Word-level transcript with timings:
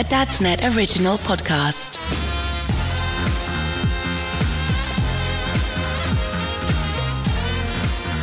a 0.00 0.04
Dadsnet 0.04 0.74
original 0.74 1.18
podcast. 1.18 1.98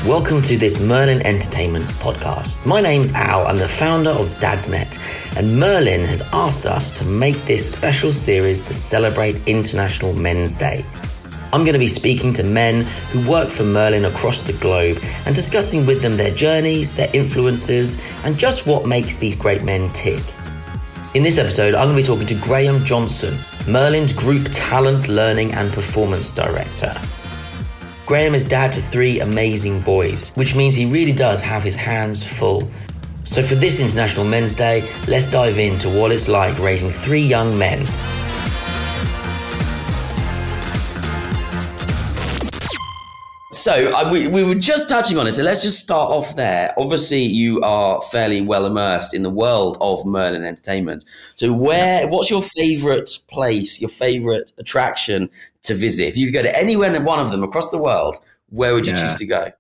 Welcome 0.04 0.42
to 0.42 0.58
this 0.58 0.80
Merlin 0.80 1.22
Entertainment 1.22 1.86
podcast. 2.00 2.66
My 2.66 2.82
name's 2.82 3.14
Al, 3.14 3.46
I'm 3.46 3.60
the 3.60 3.68
founder 3.68 4.10
of 4.10 4.28
Dadsnet, 4.40 5.38
and 5.38 5.60
Merlin 5.60 6.04
has 6.06 6.28
asked 6.34 6.66
us 6.66 6.92
to 6.98 7.06
make 7.06 7.38
this 7.44 7.72
special 7.72 8.12
series 8.12 8.60
to 8.62 8.74
celebrate 8.74 9.48
International 9.48 10.14
Men's 10.14 10.56
Day. 10.56 10.84
I'm 11.54 11.62
going 11.62 11.74
to 11.74 11.80
be 11.80 11.86
speaking 11.86 12.34
to 12.34 12.44
men 12.44 12.86
who 13.12 13.30
work 13.30 13.50
for 13.50 13.64
Merlin 13.64 14.06
across 14.06 14.42
the 14.42 14.54
globe 14.54 14.98
and 15.28 15.36
discussing 15.36 15.86
with 15.86 16.02
them 16.02 16.18
their 16.18 16.34
journeys, 16.34 16.96
their 16.96 17.12
influences, 17.14 18.02
and 18.26 18.36
just 18.36 18.66
what 18.66 18.88
makes 18.88 19.20
these 19.20 19.36
great 19.36 19.64
men 19.64 19.90
tick. 19.90 20.24
In 21.18 21.24
this 21.24 21.40
episode, 21.40 21.74
I'm 21.74 21.88
going 21.88 21.96
to 21.96 22.04
be 22.04 22.06
talking 22.06 22.28
to 22.28 22.36
Graeme 22.46 22.86
Johnson, 22.86 23.36
Merlin's 23.68 24.14
Group 24.14 24.48
Talent, 24.52 25.08
Learning 25.08 25.52
and 25.52 25.74
Performance 25.74 26.32
Director. 26.32 26.96
Graeme 28.06 28.36
is 28.36 28.46
dad 28.46 28.72
to 28.74 28.80
three 28.80 29.22
amazing 29.22 29.82
boys, 29.82 30.32
which 30.36 30.56
means 30.56 30.76
he 30.76 30.86
really 30.86 31.14
does 31.14 31.42
have 31.42 31.64
his 31.64 31.76
hands 31.76 32.24
full. 32.24 32.70
So, 33.24 33.42
for 33.42 33.56
this 33.56 33.80
International 33.80 34.26
Men's 34.26 34.54
Day, 34.54 34.88
let's 35.08 35.26
dive 35.26 35.58
into 35.58 35.90
what 35.90 36.12
it's 36.12 36.28
like 36.28 36.60
raising 36.60 36.92
three 36.92 37.24
young 37.24 37.58
men. 37.58 37.80
So, 43.58 43.92
uh, 43.92 44.12
we, 44.12 44.28
we 44.28 44.44
were 44.44 44.54
just 44.54 44.88
touching 44.88 45.18
on 45.18 45.26
it, 45.26 45.32
so 45.32 45.42
let's 45.42 45.64
just 45.64 45.80
start 45.80 46.12
off 46.12 46.36
there. 46.36 46.76
Obviously, 46.78 47.24
you 47.24 47.60
are 47.62 48.00
fairly 48.04 48.40
well 48.40 48.68
immersed 48.68 49.16
in 49.16 49.24
the 49.24 49.32
world 49.32 49.78
of 49.82 50.06
Merlin 50.06 50.44
Entertainment. 50.44 51.04
So, 51.36 51.52
where, 51.52 52.08
what's 52.08 52.30
your 52.30 52.44
favourite 52.44 53.10
place, 53.28 53.82
your 53.82 53.90
favourite 53.90 54.52
attraction 54.60 55.32
to 55.64 55.74
visit? 55.74 56.04
If 56.08 56.18
you 56.18 56.28
could 56.28 56.36
go 56.36 56.42
to 56.44 56.56
anywhere 56.56 57.02
one 57.02 57.20
of 57.20 57.32
them 57.32 57.42
across 57.42 57.72
the 57.72 57.80
world, 57.80 58.18
where 58.50 58.76
would 58.76 58.86
you 58.86 58.94
Yeah. 58.94 59.02
choose 59.08 59.16
to 59.16 59.26
go? 59.26 59.52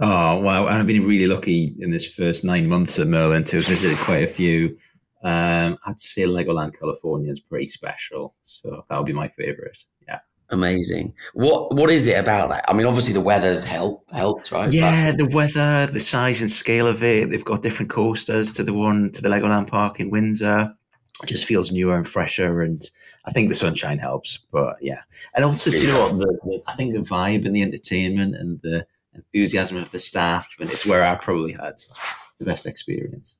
Oh 0.00 0.38
wow! 0.38 0.64
I've 0.64 0.86
been 0.86 1.06
really 1.06 1.26
lucky 1.26 1.74
in 1.78 1.90
this 1.90 2.16
first 2.16 2.42
nine 2.42 2.68
months 2.68 2.98
at 2.98 3.06
Merlin 3.06 3.44
to 3.44 3.56
have 3.56 3.66
visited 3.66 3.98
quite 3.98 4.24
a 4.24 4.26
few. 4.26 4.78
Um, 5.22 5.76
I'd 5.84 6.00
say 6.00 6.22
Legoland, 6.22 6.78
California 6.80 7.30
is 7.30 7.38
pretty 7.38 7.68
special, 7.68 8.34
so 8.40 8.82
that 8.88 8.96
would 8.96 9.04
be 9.04 9.12
my 9.12 9.28
favorite. 9.28 9.84
Amazing. 10.50 11.14
What 11.34 11.74
What 11.74 11.90
is 11.90 12.06
it 12.06 12.18
about 12.18 12.48
that? 12.50 12.64
I 12.68 12.72
mean, 12.72 12.86
obviously 12.86 13.14
the 13.14 13.20
weather's 13.20 13.64
help 13.64 14.04
helped, 14.12 14.50
right? 14.50 14.72
yeah. 14.72 15.12
The 15.12 15.30
weather, 15.32 15.86
the 15.90 16.00
size 16.00 16.40
and 16.40 16.50
scale 16.50 16.86
of 16.86 17.02
it. 17.02 17.30
They've 17.30 17.44
got 17.44 17.62
different 17.62 17.90
coasters 17.90 18.52
to 18.52 18.62
the 18.62 18.74
one 18.74 19.12
to 19.12 19.22
the 19.22 19.28
Legoland 19.28 19.68
Park 19.68 20.00
in 20.00 20.10
Windsor. 20.10 20.74
It 21.22 21.26
just 21.26 21.44
feels 21.44 21.70
newer 21.70 21.96
and 21.96 22.08
fresher, 22.08 22.62
and 22.62 22.82
I 23.26 23.30
think 23.30 23.48
the 23.48 23.54
sunshine 23.54 23.98
helps. 23.98 24.38
But 24.50 24.76
yeah, 24.80 25.02
and 25.34 25.44
also, 25.44 25.70
do 25.70 25.78
you 25.78 25.88
know 25.88 26.00
what? 26.02 26.18
The, 26.18 26.38
the, 26.44 26.62
I 26.66 26.74
think 26.74 26.94
the 26.94 27.00
vibe 27.00 27.44
and 27.44 27.54
the 27.54 27.62
entertainment 27.62 28.34
and 28.34 28.58
the 28.60 28.86
enthusiasm 29.14 29.76
of 29.76 29.90
the 29.90 29.98
staff, 29.98 30.56
and 30.58 30.70
it's 30.70 30.86
where 30.86 31.04
I 31.04 31.14
probably 31.16 31.52
had 31.52 31.76
the 32.38 32.44
best 32.44 32.66
experience. 32.66 33.38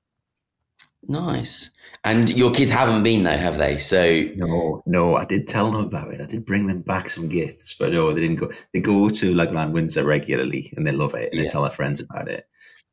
Nice. 1.09 1.71
And 2.05 2.31
your 2.31 2.51
kids 2.53 2.71
haven't 2.71 3.03
been 3.03 3.23
though, 3.25 3.37
have 3.37 3.59
they? 3.59 3.77
So 3.79 4.05
No, 4.37 4.83
no, 4.87 5.17
I 5.17 5.25
did 5.25 5.47
tell 5.47 5.71
them 5.71 5.85
about 5.87 6.13
it. 6.13 6.21
I 6.21 6.27
did 6.27 6.45
bring 6.45 6.67
them 6.67 6.83
back 6.83 7.09
some 7.09 7.29
gifts, 7.29 7.75
but 7.79 7.93
no, 7.93 8.13
they 8.13 8.21
didn't 8.21 8.37
go. 8.37 8.51
They 8.73 8.81
go 8.81 9.09
to 9.09 9.35
Legoland 9.35 9.73
Windsor 9.73 10.05
regularly, 10.05 10.73
and 10.77 10.87
they 10.87 10.93
love 10.93 11.15
it, 11.15 11.31
and 11.31 11.35
Yeah. 11.35 11.43
they 11.43 11.49
tell 11.49 11.63
their 11.63 11.71
friends 11.71 12.01
about 12.01 12.29
it. 12.29 12.47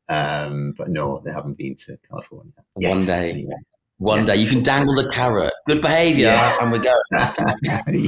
Um, 0.08 0.74
but 0.76 0.88
no, 0.88 1.20
they 1.24 1.30
haven't 1.32 1.58
been 1.58 1.74
to 1.74 1.96
California 2.08 2.52
Yet, 2.78 2.90
One 2.92 3.00
day. 3.00 3.30
anyway. 3.30 3.54
one 3.98 4.26
Yes. 4.26 4.36
day 4.36 4.42
you 4.42 4.48
can 4.48 4.62
dangle 4.62 4.94
the 4.94 5.10
carrot. 5.12 5.52
Good 5.66 5.82
behaviour, 5.82 6.26
Yeah. 6.28 6.56
and 6.62 6.72
we 6.72 6.78
go. 6.78 6.94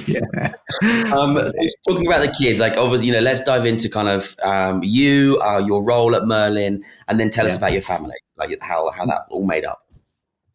yeah. 0.07 0.53
Um, 1.13 1.37
so 1.37 1.69
talking 1.89 2.07
about 2.07 2.23
the 2.23 2.35
kids, 2.39 2.59
like 2.61 2.77
obviously, 2.77 3.09
you 3.09 3.13
know, 3.15 3.21
let's 3.21 3.43
dive 3.45 3.67
into 3.67 3.89
kind 3.91 4.09
of 4.09 4.35
um, 4.43 4.83
you, 4.83 5.39
uh, 5.43 5.59
your 5.59 5.83
role 5.83 6.15
at 6.17 6.25
Merlin, 6.27 6.85
and 7.09 7.19
then 7.21 7.29
tell 7.31 7.47
us 7.47 7.57
about 7.57 7.73
your 7.73 7.83
family, 7.83 8.15
like 8.39 8.57
how 8.63 8.91
how 8.91 9.05
that 9.07 9.23
all 9.31 9.45
made 9.45 9.65
up. 9.65 9.83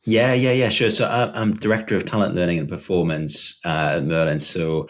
Yeah, 0.05 0.33
yeah, 0.33 0.51
yeah, 0.51 0.69
sure. 0.69 0.89
So 0.91 1.05
I- 1.05 1.31
I'm 1.39 1.51
director 1.51 1.95
of 1.95 2.05
talent 2.05 2.35
learning 2.35 2.59
and 2.59 2.69
performance 2.69 3.59
uh, 3.66 3.95
at 3.97 4.05
Merlin. 4.05 4.39
So 4.39 4.88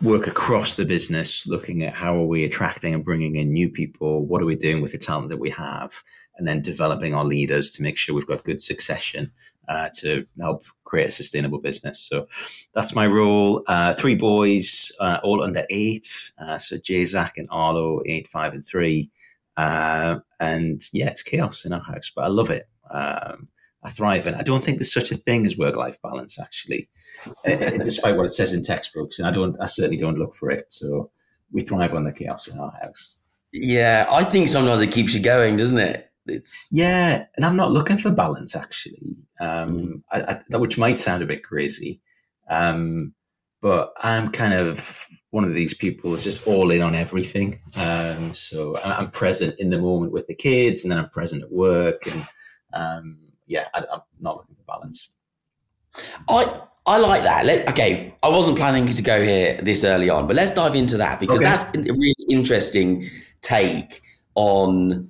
work 0.00 0.26
across 0.26 0.74
the 0.74 0.84
business, 0.86 1.46
looking 1.46 1.82
at 1.82 1.94
how 1.94 2.16
are 2.16 2.26
we 2.26 2.44
attracting 2.44 2.94
and 2.94 3.04
bringing 3.04 3.36
in 3.36 3.52
new 3.52 3.68
people. 3.70 4.24
What 4.26 4.42
are 4.42 4.46
we 4.46 4.56
doing 4.56 4.80
with 4.80 4.92
the 4.92 4.98
talent 4.98 5.28
that 5.28 5.38
we 5.38 5.50
have, 5.50 6.02
and 6.36 6.48
then 6.48 6.62
developing 6.62 7.14
our 7.14 7.24
leaders 7.24 7.70
to 7.72 7.82
make 7.82 7.98
sure 7.98 8.14
we've 8.14 8.26
got 8.26 8.44
good 8.44 8.60
succession 8.60 9.30
uh, 9.68 9.90
to 9.98 10.26
help 10.40 10.62
create 10.84 11.06
a 11.08 11.10
sustainable 11.10 11.60
business. 11.60 12.00
So 12.00 12.26
that's 12.74 12.94
my 12.94 13.06
role. 13.06 13.62
Uh, 13.66 13.92
three 13.94 14.14
boys, 14.14 14.92
uh, 14.98 15.20
all 15.22 15.42
under 15.42 15.64
eight. 15.68 16.06
Uh, 16.38 16.56
so 16.58 16.78
Jay, 16.78 17.04
Zach, 17.04 17.34
and 17.36 17.46
Arlo, 17.50 18.00
eight, 18.06 18.28
five, 18.28 18.54
and 18.54 18.66
three. 18.66 19.10
Uh, 19.58 20.20
and 20.40 20.80
yeah, 20.94 21.08
it's 21.10 21.22
chaos 21.22 21.64
in 21.66 21.72
our 21.74 21.80
house, 21.82 22.10
but 22.14 22.24
I 22.24 22.28
love 22.28 22.50
it. 22.50 22.66
Um, 22.90 23.48
I 23.84 23.90
thrive, 23.90 24.26
and 24.26 24.36
I 24.36 24.42
don't 24.42 24.64
think 24.64 24.78
there's 24.78 24.92
such 24.92 25.10
a 25.10 25.16
thing 25.16 25.44
as 25.44 25.58
work-life 25.58 25.98
balance, 26.02 26.40
actually, 26.40 26.88
uh, 27.46 27.76
despite 27.82 28.16
what 28.16 28.24
it 28.24 28.30
says 28.30 28.52
in 28.52 28.62
textbooks. 28.62 29.18
And 29.18 29.28
I 29.28 29.30
don't, 29.30 29.56
I 29.60 29.66
certainly 29.66 29.98
don't 29.98 30.18
look 30.18 30.34
for 30.34 30.50
it. 30.50 30.72
So 30.72 31.10
we 31.52 31.60
thrive 31.62 31.94
on 31.94 32.04
the 32.04 32.12
chaos 32.12 32.48
in 32.48 32.58
our 32.58 32.72
house. 32.82 33.16
Yeah, 33.52 34.06
I 34.10 34.24
think 34.24 34.48
sometimes 34.48 34.82
it 34.82 34.90
keeps 34.90 35.14
you 35.14 35.20
going, 35.20 35.56
doesn't 35.56 35.78
it? 35.78 36.10
It's 36.26 36.68
Yeah, 36.72 37.26
and 37.36 37.44
I'm 37.44 37.56
not 37.56 37.70
looking 37.70 37.98
for 37.98 38.10
balance, 38.10 38.56
actually, 38.56 39.28
um, 39.38 40.02
I, 40.10 40.40
I, 40.52 40.56
which 40.56 40.78
might 40.78 40.98
sound 40.98 41.22
a 41.22 41.26
bit 41.26 41.44
crazy, 41.44 42.00
um, 42.48 43.12
but 43.60 43.92
I'm 44.02 44.28
kind 44.28 44.54
of 44.54 45.06
one 45.30 45.44
of 45.44 45.54
these 45.54 45.74
people 45.74 46.10
that's 46.10 46.24
just 46.24 46.46
all 46.46 46.70
in 46.70 46.80
on 46.80 46.94
everything. 46.94 47.60
Um, 47.76 48.32
so 48.32 48.78
I'm 48.84 49.10
present 49.10 49.56
in 49.58 49.70
the 49.70 49.80
moment 49.80 50.12
with 50.12 50.26
the 50.26 50.34
kids, 50.34 50.82
and 50.82 50.90
then 50.90 50.98
I'm 50.98 51.10
present 51.10 51.42
at 51.42 51.52
work, 51.52 52.06
and 52.06 52.26
um, 52.72 53.18
yeah, 53.46 53.64
I, 53.74 53.80
I'm 53.92 54.00
not 54.20 54.36
looking 54.38 54.56
for 54.56 54.62
balance. 54.66 55.10
I 56.28 56.60
I 56.86 56.98
like 56.98 57.22
that. 57.22 57.46
Let, 57.46 57.66
okay, 57.70 58.14
I 58.22 58.28
wasn't 58.28 58.58
planning 58.58 58.86
to 58.86 59.02
go 59.02 59.22
here 59.22 59.58
this 59.62 59.84
early 59.84 60.10
on, 60.10 60.26
but 60.26 60.36
let's 60.36 60.50
dive 60.52 60.74
into 60.74 60.98
that 60.98 61.18
because 61.18 61.40
Okay. 61.40 61.48
that's 61.48 61.74
a 61.74 61.78
really 61.92 62.14
interesting 62.28 63.06
take 63.40 64.02
on 64.34 65.08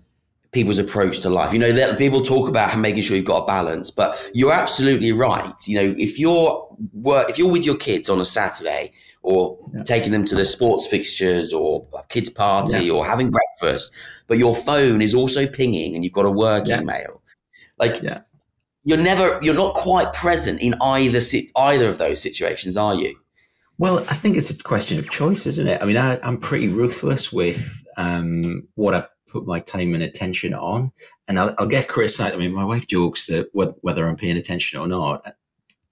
people's 0.52 0.78
approach 0.78 1.18
to 1.20 1.30
life. 1.30 1.52
You 1.52 1.58
know, 1.58 1.72
that 1.72 1.98
people 1.98 2.20
talk 2.20 2.48
about 2.48 2.78
making 2.78 3.02
sure 3.02 3.16
you've 3.16 3.24
got 3.26 3.42
a 3.42 3.46
balance, 3.46 3.90
but 3.90 4.30
you're 4.34 4.52
absolutely 4.52 5.10
right. 5.10 5.52
You 5.66 5.76
know, 5.82 5.94
if 5.98 6.16
you're 6.16 6.68
work, 6.92 7.28
if 7.28 7.38
you're 7.38 7.50
with 7.50 7.64
your 7.64 7.76
kids 7.76 8.08
on 8.08 8.20
a 8.20 8.24
Saturday 8.24 8.92
or 9.22 9.58
Yeah. 9.74 9.82
taking 9.82 10.12
them 10.12 10.24
to 10.26 10.36
the 10.36 10.44
sports 10.44 10.86
fixtures 10.86 11.52
or 11.52 11.84
kids 12.08 12.28
party 12.28 12.88
or 12.88 13.04
having 13.04 13.32
breakfast, 13.32 13.90
but 14.28 14.38
your 14.38 14.54
phone 14.54 15.02
is 15.02 15.12
also 15.12 15.44
pinging 15.48 15.96
and 15.96 16.04
you've 16.04 16.12
got 16.12 16.24
a 16.24 16.30
work 16.30 16.68
Yeah. 16.68 16.82
email, 16.82 17.20
like 17.78 18.00
Yeah. 18.02 18.20
you're 18.84 18.98
never 19.02 19.38
you're 19.42 19.54
not 19.54 19.74
quite 19.74 20.12
present 20.12 20.60
in 20.60 20.74
either 20.80 21.20
either 21.56 21.88
of 21.88 21.98
those 21.98 22.20
situations, 22.22 22.76
are 22.76 22.94
you? 22.94 23.14
Well, 23.78 23.98
I 24.08 24.14
think 24.14 24.36
it's 24.36 24.50
a 24.50 24.62
question 24.62 24.98
of 25.00 25.10
choice, 25.10 25.46
isn't 25.46 25.66
it? 25.66 25.82
I 25.82 25.84
mean, 25.84 25.96
I, 25.96 26.18
I'm 26.22 26.38
pretty 26.38 26.68
ruthless 26.68 27.32
with 27.32 27.84
um, 27.96 28.68
what 28.76 28.94
I 28.94 29.04
put 29.26 29.46
my 29.46 29.58
time 29.58 29.94
and 29.94 30.02
attention 30.02 30.54
on, 30.54 30.92
and 31.26 31.40
I'll, 31.40 31.52
I'll 31.58 31.66
get 31.66 31.88
criticized. 31.88 32.36
I 32.36 32.38
mean, 32.38 32.52
my 32.52 32.64
wife 32.64 32.86
jokes 32.86 33.26
that 33.26 33.48
wh- 33.52 33.82
whether 33.82 34.06
I'm 34.06 34.14
paying 34.14 34.36
attention 34.36 34.78
or 34.78 34.86
not, 34.86 35.34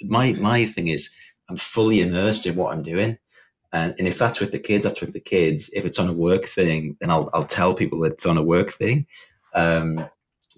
my 0.04 0.32
my 0.34 0.64
thing 0.64 0.86
is 0.88 1.10
I'm 1.48 1.56
fully 1.56 2.00
immersed 2.00 2.46
in 2.46 2.54
what 2.54 2.72
I'm 2.72 2.82
doing, 2.82 3.18
and, 3.72 3.94
and 3.98 4.06
if 4.06 4.16
that's 4.16 4.38
with 4.38 4.52
the 4.52 4.60
kids, 4.60 4.84
that's 4.84 5.00
with 5.00 5.12
the 5.12 5.20
kids. 5.20 5.68
If 5.74 5.84
it's 5.84 5.98
on 5.98 6.08
a 6.08 6.12
work 6.12 6.44
thing, 6.44 6.96
then 7.00 7.10
I'll 7.10 7.30
I'll 7.34 7.42
tell 7.42 7.74
people 7.74 7.98
that 8.00 8.12
it's 8.12 8.26
on 8.26 8.38
a 8.38 8.44
work 8.44 8.70
thing. 8.70 9.06
Um, 9.54 10.08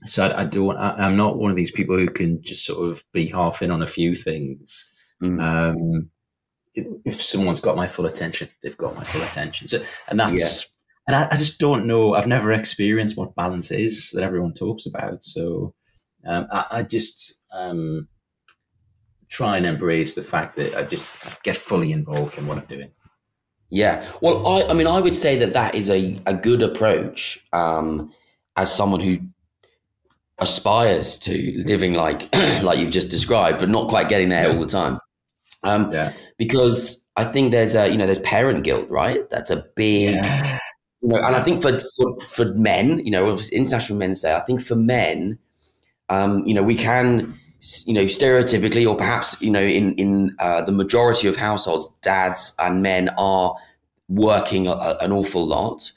so 0.04 0.26
I, 0.26 0.42
I 0.42 0.44
don't. 0.44 0.76
I, 0.76 1.06
I'm 1.06 1.16
not 1.16 1.38
one 1.38 1.50
of 1.50 1.56
these 1.56 1.70
people 1.70 1.97
who 1.98 2.09
can 2.09 2.42
just 2.42 2.65
sort 2.65 2.91
of 2.91 3.03
be 3.12 3.26
half 3.26 3.62
in 3.62 3.71
on 3.71 3.83
a 3.83 3.86
few 3.86 4.15
things. 4.15 4.86
Mm. 5.22 5.42
Um, 5.42 6.10
if 6.74 7.15
someone's 7.15 7.60
got 7.60 7.77
my 7.77 7.86
full 7.86 8.06
attention, 8.06 8.48
they've 8.62 8.77
got 8.77 8.97
my 8.97 9.04
full 9.04 9.22
attention. 9.22 9.68
So, 9.68 9.78
and 10.09 10.18
that's, 10.18 10.68
and 11.06 11.15
I, 11.15 11.28
I 11.30 11.36
just 11.36 11.60
don't 11.60 11.86
know. 11.86 12.15
I've 12.15 12.27
never 12.27 12.53
experienced 12.53 13.16
what 13.16 13.36
balance 13.36 13.71
is 13.71 14.10
that 14.10 14.24
everyone 14.24 14.54
talks 14.54 14.84
about. 14.86 15.22
So, 15.22 15.74
um, 16.27 16.48
I, 16.51 16.65
I 16.71 16.83
just 16.83 17.42
um, 17.53 18.09
try 19.28 19.56
and 19.56 19.66
embrace 19.66 20.15
the 20.15 20.22
fact 20.22 20.56
that 20.56 20.74
I 20.74 20.83
just 20.83 21.42
get 21.45 21.56
fully 21.56 21.92
involved 21.92 22.39
in 22.39 22.47
what 22.47 22.59
I'm 22.59 22.65
doing. 22.65 22.91
Yeah. 23.71 24.09
Well, 24.21 24.47
I, 24.47 24.71
I 24.71 24.72
mean, 24.72 24.86
I 24.86 25.01
would 25.01 25.16
say 25.16 25.39
that 25.39 25.53
that 25.53 25.74
is 25.74 25.91
a, 25.91 26.16
a 26.27 26.34
good 26.34 26.62
approach 26.62 27.45
um, 27.53 28.12
as 28.56 28.74
someone 28.74 29.01
who 29.01 29.18
aspires 30.39 31.19
to 31.19 31.63
living 31.66 31.95
like 31.95 32.34
like 32.63 32.78
you've 32.78 32.91
just 32.91 33.10
described, 33.10 33.60
but 33.60 33.69
not 33.69 33.89
quite 33.89 34.09
getting 34.09 34.28
there 34.28 34.51
all 34.51 34.60
the 34.60 34.66
time. 34.66 34.98
Um, 35.63 35.91
Yeah. 35.92 36.13
Because 36.36 37.04
I 37.16 37.25
think 37.25 37.53
there's 37.53 37.75
a 37.75 37.89
you 37.89 37.97
know 37.97 38.07
there's 38.07 38.19
parent 38.21 38.65
guilt, 38.65 38.89
right? 38.91 39.28
That's 39.31 39.51
a 39.51 39.65
big 39.77 40.15
Yeah. 40.15 40.59
you 41.03 41.09
know, 41.10 41.16
and 41.16 41.36
I 41.36 41.41
think 41.41 41.63
for, 41.63 41.81
for 41.97 42.21
for 42.21 42.54
men, 42.54 43.04
you 43.04 43.10
know, 43.10 43.28
it's 43.31 43.51
International 43.51 43.98
Men's 43.98 44.21
Day. 44.21 44.34
I 44.34 44.41
think 44.41 44.60
for 44.60 44.77
men, 44.77 45.39
um, 46.09 46.45
you 46.47 46.54
know, 46.54 46.63
we 46.63 46.75
can 46.75 47.39
you 47.87 47.95
know, 47.95 48.04
stereotypically, 48.04 48.87
or 48.87 48.95
perhaps 48.97 49.41
you 49.41 49.51
know, 49.51 49.63
in 49.63 49.95
in 49.95 50.37
uh, 50.39 50.60
the 50.63 50.72
majority 50.72 51.28
of 51.28 51.37
households, 51.37 51.89
dads 52.03 52.54
and 52.59 52.83
men 52.83 53.09
are 53.16 53.57
working 54.09 54.66
a, 54.66 54.97
an 55.01 55.13
awful 55.13 55.47
lot. 55.47 55.91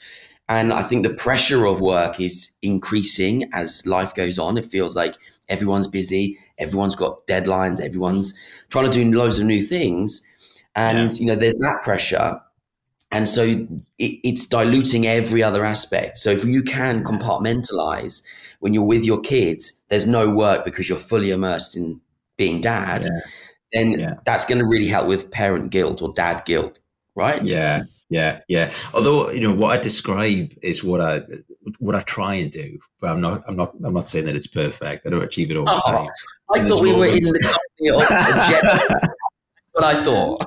And 0.49 0.71
I 0.71 0.81
think 0.81 1.03
the 1.03 1.13
pressure 1.13 1.65
of 1.65 1.81
work 1.81 2.19
is 2.19 2.51
increasing 2.61 3.49
as 3.53 3.85
life 3.85 4.13
goes 4.13 4.39
on. 4.39 4.57
It 4.57 4.65
feels 4.65 4.95
like 4.95 5.17
everyone's 5.49 5.87
busy, 5.87 6.39
everyone's 6.57 6.95
got 6.95 7.27
deadlines, 7.27 7.81
everyone's 7.81 8.33
trying 8.69 8.89
to 8.89 8.91
do 8.91 9.11
loads 9.11 9.39
of 9.39 9.45
new 9.45 9.63
things. 9.63 10.25
And, 10.75 11.11
yeah. 11.11 11.19
you 11.19 11.25
know, 11.25 11.35
there's 11.35 11.57
that 11.57 11.81
pressure. 11.83 12.39
And 13.11 13.27
so 13.27 13.43
it, 13.43 13.79
it's 13.97 14.47
diluting 14.47 15.07
every 15.07 15.43
other 15.43 15.65
aspect. 15.65 16.17
So 16.17 16.29
if 16.29 16.43
you 16.43 16.63
can 16.63 17.03
compartmentalize 17.03 18.23
when 18.59 18.73
you're 18.73 18.85
with 18.85 19.05
your 19.05 19.19
kids, 19.19 19.81
there's 19.89 20.07
no 20.07 20.33
work 20.33 20.65
because 20.65 20.89
you're 20.89 20.97
fully 20.97 21.31
immersed 21.31 21.75
in 21.75 22.01
being 22.37 22.61
dad, 22.61 23.05
yeah. 23.05 23.19
then 23.73 23.99
yeah. 23.99 24.13
that's 24.25 24.45
going 24.45 24.59
to 24.59 24.65
really 24.65 24.87
help 24.87 25.07
with 25.07 25.31
parent 25.31 25.71
guilt 25.71 26.01
or 26.01 26.13
dad 26.13 26.43
guilt, 26.45 26.79
right? 27.15 27.43
Yeah. 27.43 27.83
Yeah, 28.09 28.39
yeah. 28.47 28.71
Although 28.93 29.31
you 29.31 29.41
know 29.41 29.53
what 29.53 29.77
I 29.77 29.81
describe 29.81 30.53
is 30.61 30.83
what 30.83 31.01
I 31.01 31.21
what 31.79 31.95
I 31.95 32.01
try 32.01 32.35
and 32.35 32.49
do, 32.49 32.79
but 33.01 33.11
I'm 33.11 33.19
not 33.19 33.43
I'm 33.47 33.55
not 33.55 33.73
I'm 33.83 33.93
not 33.93 34.07
saying 34.07 34.25
that 34.25 34.35
it's 34.35 34.47
perfect. 34.47 35.05
I 35.05 35.09
don't 35.09 35.23
achieve 35.23 35.51
it 35.51 35.57
all 35.57 35.65
the 35.65 35.81
oh, 35.85 35.91
time. 35.91 36.09
I 36.53 36.65
thought 36.65 36.81
we 36.81 36.91
moments. 36.91 36.99
were 36.99 37.05
in 37.05 37.33
the 37.33 37.57
company 37.79 37.89
of 37.89 38.09
That's 38.09 39.07
what 39.73 39.83
I 39.83 39.93
thought. 40.03 40.45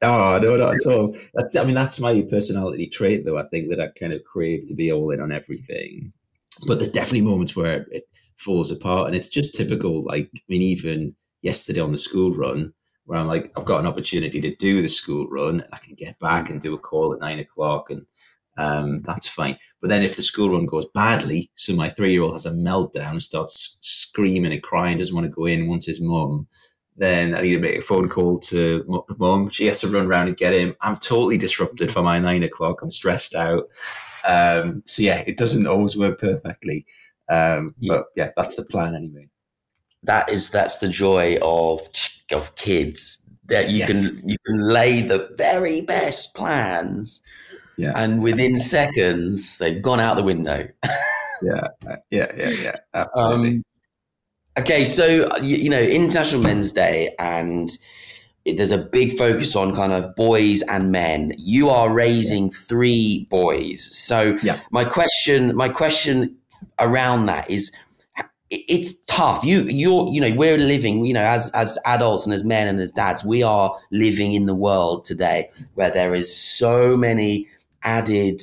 Oh 0.00 0.38
no, 0.40 0.56
not 0.56 0.74
at 0.74 0.92
all. 0.92 1.14
That's, 1.34 1.56
I 1.56 1.64
mean, 1.64 1.74
that's 1.74 2.00
my 2.00 2.24
personality 2.30 2.86
trait, 2.86 3.24
though. 3.24 3.36
I 3.36 3.42
think 3.44 3.68
that 3.70 3.80
I 3.80 3.88
kind 3.88 4.12
of 4.12 4.24
crave 4.24 4.64
to 4.66 4.74
be 4.74 4.92
all 4.92 5.10
in 5.10 5.20
on 5.20 5.32
everything, 5.32 6.12
but 6.66 6.78
there's 6.78 6.88
definitely 6.88 7.22
moments 7.22 7.56
where 7.56 7.86
it 7.90 8.04
falls 8.36 8.70
apart, 8.70 9.08
and 9.08 9.16
it's 9.16 9.28
just 9.28 9.54
typical. 9.54 10.02
Like, 10.02 10.30
I 10.34 10.40
mean, 10.48 10.62
even 10.62 11.16
yesterday 11.42 11.80
on 11.80 11.92
the 11.92 11.98
school 11.98 12.32
run, 12.32 12.72
where 13.08 13.18
I'm 13.18 13.26
like, 13.26 13.50
I've 13.56 13.64
got 13.64 13.80
an 13.80 13.86
opportunity 13.86 14.38
to 14.38 14.54
do 14.56 14.82
the 14.82 14.88
school 14.88 15.26
run, 15.30 15.60
and 15.62 15.68
I 15.72 15.78
can 15.78 15.94
get 15.94 16.18
back 16.18 16.50
and 16.50 16.60
do 16.60 16.74
a 16.74 16.78
call 16.78 17.14
at 17.14 17.20
nine 17.20 17.38
o'clock, 17.38 17.88
and 17.88 18.04
um, 18.58 19.00
that's 19.00 19.26
fine. 19.26 19.56
But 19.80 19.88
then 19.88 20.02
if 20.02 20.14
the 20.14 20.20
school 20.20 20.50
run 20.50 20.66
goes 20.66 20.84
badly, 20.92 21.50
so 21.54 21.74
my 21.74 21.88
three 21.88 22.12
year 22.12 22.20
old 22.20 22.34
has 22.34 22.44
a 22.44 22.50
meltdown 22.50 23.12
and 23.12 23.22
starts 23.22 23.78
screaming 23.80 24.52
and 24.52 24.62
crying, 24.62 24.98
doesn't 24.98 25.14
want 25.14 25.24
to 25.24 25.32
go 25.32 25.46
in, 25.46 25.68
wants 25.68 25.86
his 25.86 26.02
mum, 26.02 26.48
then 26.98 27.34
I 27.34 27.40
need 27.40 27.54
to 27.54 27.60
make 27.60 27.78
a 27.78 27.80
phone 27.80 28.10
call 28.10 28.36
to 28.36 28.84
mum. 29.18 29.48
She 29.48 29.64
has 29.66 29.80
to 29.80 29.88
run 29.88 30.06
around 30.06 30.28
and 30.28 30.36
get 30.36 30.52
him. 30.52 30.76
I'm 30.82 30.96
totally 30.96 31.38
disrupted 31.38 31.90
for 31.90 32.02
my 32.02 32.18
nine 32.18 32.42
o'clock. 32.42 32.82
I'm 32.82 32.90
stressed 32.90 33.34
out. 33.34 33.68
Um, 34.26 34.82
so 34.84 35.02
yeah, 35.02 35.22
it 35.26 35.38
doesn't 35.38 35.66
always 35.66 35.96
work 35.96 36.20
perfectly. 36.20 36.84
Um, 37.30 37.74
yeah. 37.78 37.94
But 37.94 38.04
yeah, 38.16 38.30
that's 38.36 38.56
the 38.56 38.66
plan 38.66 38.94
anyway 38.94 39.30
that 40.02 40.30
is 40.30 40.50
that's 40.50 40.78
the 40.78 40.88
joy 40.88 41.38
of 41.42 41.80
of 42.32 42.54
kids 42.56 43.28
that 43.48 43.70
you 43.70 43.78
yes. 43.78 44.10
can 44.10 44.28
you 44.28 44.36
can 44.46 44.68
lay 44.68 45.00
the 45.00 45.28
very 45.36 45.80
best 45.80 46.34
plans 46.34 47.22
yeah. 47.76 47.92
and 47.96 48.22
within 48.22 48.56
seconds 48.56 49.58
they've 49.58 49.82
gone 49.82 50.00
out 50.00 50.16
the 50.16 50.22
window 50.22 50.68
yeah 51.42 51.68
yeah 52.10 52.26
yeah 52.36 52.50
yeah 52.62 52.76
absolutely 52.94 53.48
um, 53.48 53.64
okay 54.58 54.84
so 54.84 55.28
you, 55.42 55.56
you, 55.56 55.70
know 55.70 55.80
international 55.80 56.42
men's 56.42 56.72
day 56.72 57.14
and 57.18 57.70
there's 58.44 58.70
a 58.70 58.78
big 58.78 59.16
focus 59.16 59.54
on 59.54 59.74
kind 59.74 59.92
of 59.92 60.14
boys 60.14 60.62
and 60.70 60.90
men 60.90 61.32
you 61.36 61.68
are 61.68 61.92
raising 61.92 62.50
three 62.50 63.26
boys 63.30 63.82
so 63.96 64.36
yeah. 64.42 64.56
my 64.70 64.84
question 64.84 65.54
my 65.54 65.68
question 65.68 66.36
around 66.78 67.26
that 67.26 67.48
is 67.50 67.72
it's 68.50 68.94
tough. 69.06 69.44
You, 69.44 69.62
you're, 69.62 70.08
you 70.12 70.20
know, 70.20 70.32
we're 70.34 70.58
living, 70.58 71.04
you 71.04 71.12
know, 71.12 71.22
as 71.22 71.50
as 71.52 71.78
adults 71.84 72.24
and 72.24 72.34
as 72.34 72.44
men 72.44 72.66
and 72.66 72.80
as 72.80 72.90
dads, 72.90 73.24
we 73.24 73.42
are 73.42 73.76
living 73.90 74.32
in 74.32 74.46
the 74.46 74.54
world 74.54 75.04
today 75.04 75.50
where 75.74 75.90
there 75.90 76.14
is 76.14 76.34
so 76.34 76.96
many 76.96 77.46
added. 77.82 78.40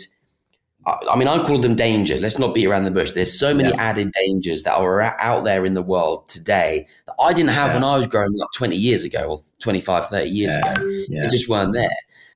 I 0.88 1.18
mean, 1.18 1.28
I 1.28 1.44
call 1.44 1.58
them 1.58 1.74
dangers. 1.74 2.22
Let's 2.22 2.38
not 2.38 2.54
beat 2.54 2.68
around 2.68 2.84
the 2.84 2.92
bush. 2.92 3.14
There's 3.14 3.40
so 3.40 3.56
many 3.56 3.70
yeah. 3.70 3.82
added 3.82 4.12
dangers 4.12 4.62
that 4.64 4.78
are 4.78 5.02
out 5.02 5.44
there 5.44 5.66
in 5.66 5.74
the 5.74 5.82
world 5.82 6.30
today 6.30 6.86
that 7.08 7.16
I 7.20 7.34
didn't 7.34 7.54
have 7.54 7.70
yeah. 7.70 7.74
when 7.74 7.84
I 7.84 7.98
was 7.98 8.06
growing 8.06 8.40
up 8.40 8.50
20 8.54 8.76
years 8.76 9.04
ago 9.04 9.24
or 9.28 9.44
25, 9.62 10.10
30 10.10 10.30
years 10.30 10.54
yeah. 10.54 10.72
ago. 10.72 10.88
They 11.10 11.28
just 11.30 11.50
weren't 11.50 11.74
there. 11.74 11.90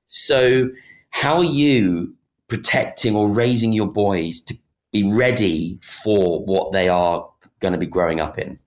So, 0.07 0.67
how 1.11 1.37
are 1.37 1.43
you 1.43 2.15
protecting 2.47 3.15
or 3.15 3.29
raising 3.29 3.71
your 3.71 3.87
boys 3.87 4.41
to 4.41 4.55
be 4.91 5.03
ready 5.03 5.79
for 5.83 6.43
what 6.43 6.71
they 6.71 6.89
are 6.89 7.29
going 7.59 7.73
to 7.73 7.79
be 7.79 7.85
growing 7.85 8.19
up 8.19 8.37
in? 8.37 8.59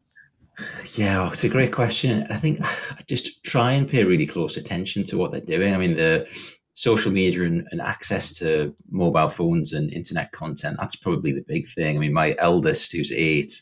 Yeah, 0.97 1.23
oh, 1.23 1.29
it's 1.29 1.45
a 1.45 1.49
great 1.49 1.73
question. 1.73 2.27
I 2.31 2.37
think 2.37 2.61
I 2.61 3.03
just 3.09 3.43
try 3.45 3.73
and 3.73 3.89
pay 3.89 4.05
really 4.05 4.27
close 4.27 4.57
attention 4.57 5.03
to 5.05 5.17
what 5.17 5.33
they're 5.33 5.41
doing. 5.41 5.75
I 5.75 5.79
mean, 5.79 5.95
the 5.95 6.29
social 6.75 7.13
media 7.13 7.43
and, 7.45 7.67
and, 7.71 7.81
access 7.81 8.37
to 8.39 8.75
mobile 8.91 9.29
phones 9.29 9.73
and 9.73 9.93
internet 9.93 10.33
content, 10.33 10.77
that's 10.79 10.97
probably 10.97 11.33
the 11.33 11.45
big 11.47 11.67
thing. 11.67 11.97
I 11.97 12.01
mean, 12.01 12.13
my 12.13 12.35
eldest, 12.39 12.93
who's 12.93 13.13
eight, 13.13 13.53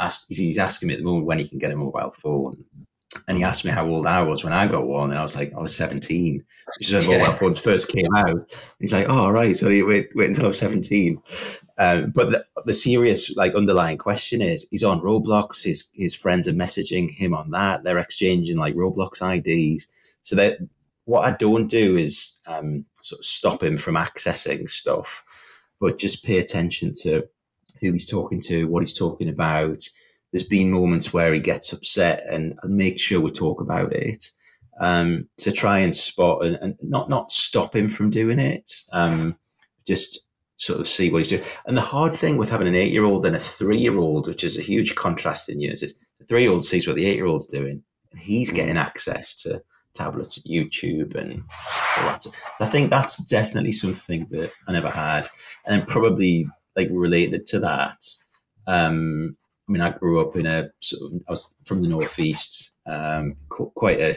asked, 0.00 0.26
he's 0.28 0.58
asking 0.58 0.88
me 0.88 0.94
at 0.94 0.98
the 0.98 1.04
moment 1.04 1.26
when 1.26 1.38
he 1.38 1.48
can 1.48 1.58
get 1.58 1.72
a 1.72 1.76
mobile 1.76 2.12
phone. 2.12 2.64
And 3.28 3.38
he 3.38 3.44
asked 3.44 3.64
me 3.64 3.70
how 3.70 3.86
old 3.86 4.06
I 4.06 4.22
was 4.22 4.42
when 4.42 4.52
I 4.52 4.66
got 4.66 4.88
one, 4.88 5.10
and 5.10 5.18
I 5.18 5.22
was 5.22 5.36
like, 5.36 5.52
I 5.54 5.60
was 5.60 5.76
17, 5.76 6.44
which 6.78 6.92
is 6.92 7.06
when 7.06 7.10
yeah. 7.10 7.18
mobile 7.18 7.34
phones 7.34 7.60
first 7.60 7.92
came 7.92 8.12
out. 8.14 8.52
he's 8.80 8.92
like, 8.92 9.08
oh, 9.08 9.26
all 9.26 9.32
right, 9.32 9.56
so 9.56 9.68
wait, 9.68 10.08
wait 10.14 10.28
until 10.28 10.46
I'm 10.46 10.52
17. 10.52 11.22
Um, 11.76 12.10
but 12.10 12.30
the, 12.30 12.46
the, 12.66 12.72
serious, 12.72 13.34
like, 13.36 13.54
underlying 13.54 13.98
question 13.98 14.40
is: 14.40 14.66
he's 14.70 14.84
on 14.84 15.00
Roblox. 15.00 15.64
His 15.64 15.90
his 15.94 16.14
friends 16.14 16.46
are 16.46 16.52
messaging 16.52 17.10
him 17.10 17.34
on 17.34 17.50
that. 17.50 17.82
They're 17.82 17.98
exchanging 17.98 18.58
like 18.58 18.74
Roblox 18.74 19.20
IDs. 19.20 20.18
So 20.22 20.36
that 20.36 20.58
what 21.04 21.26
I 21.26 21.32
don't 21.32 21.68
do 21.68 21.96
is 21.96 22.40
um, 22.46 22.84
sort 23.00 23.20
of 23.20 23.24
stop 23.24 23.62
him 23.62 23.76
from 23.76 23.96
accessing 23.96 24.68
stuff, 24.68 25.24
but 25.80 25.98
just 25.98 26.24
pay 26.24 26.38
attention 26.38 26.92
to 27.02 27.28
who 27.80 27.92
he's 27.92 28.08
talking 28.08 28.40
to, 28.42 28.66
what 28.66 28.82
he's 28.82 28.96
talking 28.96 29.28
about. 29.28 29.82
There's 30.32 30.42
been 30.42 30.70
moments 30.70 31.12
where 31.12 31.32
he 31.34 31.40
gets 31.40 31.72
upset, 31.72 32.24
and, 32.28 32.58
make 32.64 32.98
sure 32.98 33.20
we 33.20 33.30
talk 33.30 33.60
about 33.60 33.92
it 33.92 34.30
um, 34.80 35.28
to 35.38 35.52
try 35.52 35.78
and 35.78 35.94
spot 35.94 36.44
and, 36.44 36.56
and, 36.56 36.76
not 36.82 37.08
not 37.08 37.30
stop 37.30 37.74
him 37.74 37.88
from 37.88 38.10
doing 38.10 38.38
it. 38.38 38.70
Um, 38.92 39.36
just 39.86 40.26
sort 40.64 40.80
of 40.80 40.88
see 40.88 41.10
what 41.10 41.18
he's 41.18 41.30
doing. 41.30 41.42
And 41.66 41.76
the 41.76 41.82
hard 41.82 42.14
thing 42.14 42.36
with 42.36 42.50
having 42.50 42.68
an 42.68 42.74
eight 42.74 42.92
year 42.92 43.04
old 43.04 43.26
and 43.26 43.36
a 43.36 43.40
three 43.40 43.78
year 43.78 43.98
old, 43.98 44.26
which 44.26 44.44
is 44.44 44.58
a 44.58 44.62
huge 44.62 44.94
contrast 44.94 45.48
in 45.48 45.60
years, 45.60 45.82
is 45.82 45.94
the 46.18 46.24
three 46.24 46.42
year 46.42 46.50
old 46.50 46.64
sees 46.64 46.86
what 46.86 46.96
the 46.96 47.06
eight 47.06 47.16
year 47.16 47.26
old's 47.26 47.46
doing, 47.46 47.82
and 48.12 48.20
he's 48.20 48.52
mm. 48.52 48.56
getting 48.56 48.76
access 48.76 49.34
to 49.42 49.62
tablets 49.94 50.36
and 50.36 50.46
YouTube 50.46 51.14
and 51.14 51.42
all 51.98 52.04
that. 52.04 52.26
I 52.60 52.66
think 52.66 52.90
that's 52.90 53.24
definitely 53.30 53.72
something 53.72 54.26
that 54.30 54.50
I 54.66 54.72
never 54.72 54.90
had, 54.90 55.28
and 55.66 55.86
probably 55.86 56.48
like 56.76 56.88
related 56.90 57.46
to 57.46 57.60
that. 57.60 58.04
Um, 58.66 59.36
I 59.68 59.72
mean, 59.72 59.82
I 59.82 59.90
grew 59.90 60.20
up 60.20 60.36
in 60.36 60.46
a 60.46 60.70
sort 60.80 61.12
of 61.12 61.20
I 61.28 61.32
was 61.32 61.54
from 61.64 61.82
the 61.82 61.88
northeast, 61.88 62.76
um, 62.86 63.36
quite 63.48 64.00
a 64.00 64.10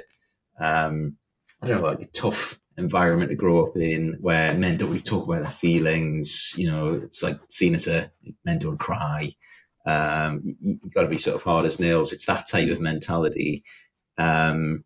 um, 0.59 1.17
I 1.61 1.67
don't 1.67 1.81
know, 1.81 1.87
like 1.87 2.01
a 2.01 2.07
tough 2.07 2.59
environment 2.77 3.29
to 3.29 3.35
grow 3.35 3.65
up 3.65 3.75
in 3.75 4.17
where 4.21 4.53
men 4.53 4.77
don't 4.77 4.89
really 4.89 5.01
talk 5.01 5.27
about 5.27 5.41
their 5.41 5.51
feelings. 5.51 6.53
You 6.57 6.71
know, 6.71 6.93
it's 6.93 7.23
like 7.23 7.35
seen 7.49 7.75
as 7.75 7.87
a 7.87 8.11
men 8.45 8.59
don't 8.59 8.79
cry. 8.79 9.31
Um, 9.85 10.41
you, 10.59 10.79
have 10.83 10.93
got 10.93 11.01
to 11.03 11.07
be 11.07 11.17
sort 11.17 11.35
of 11.35 11.43
hard 11.43 11.65
as 11.65 11.79
nails. 11.79 12.13
It's 12.13 12.25
that 12.25 12.45
type 12.49 12.69
of 12.69 12.81
mentality. 12.81 13.63
Um, 14.17 14.83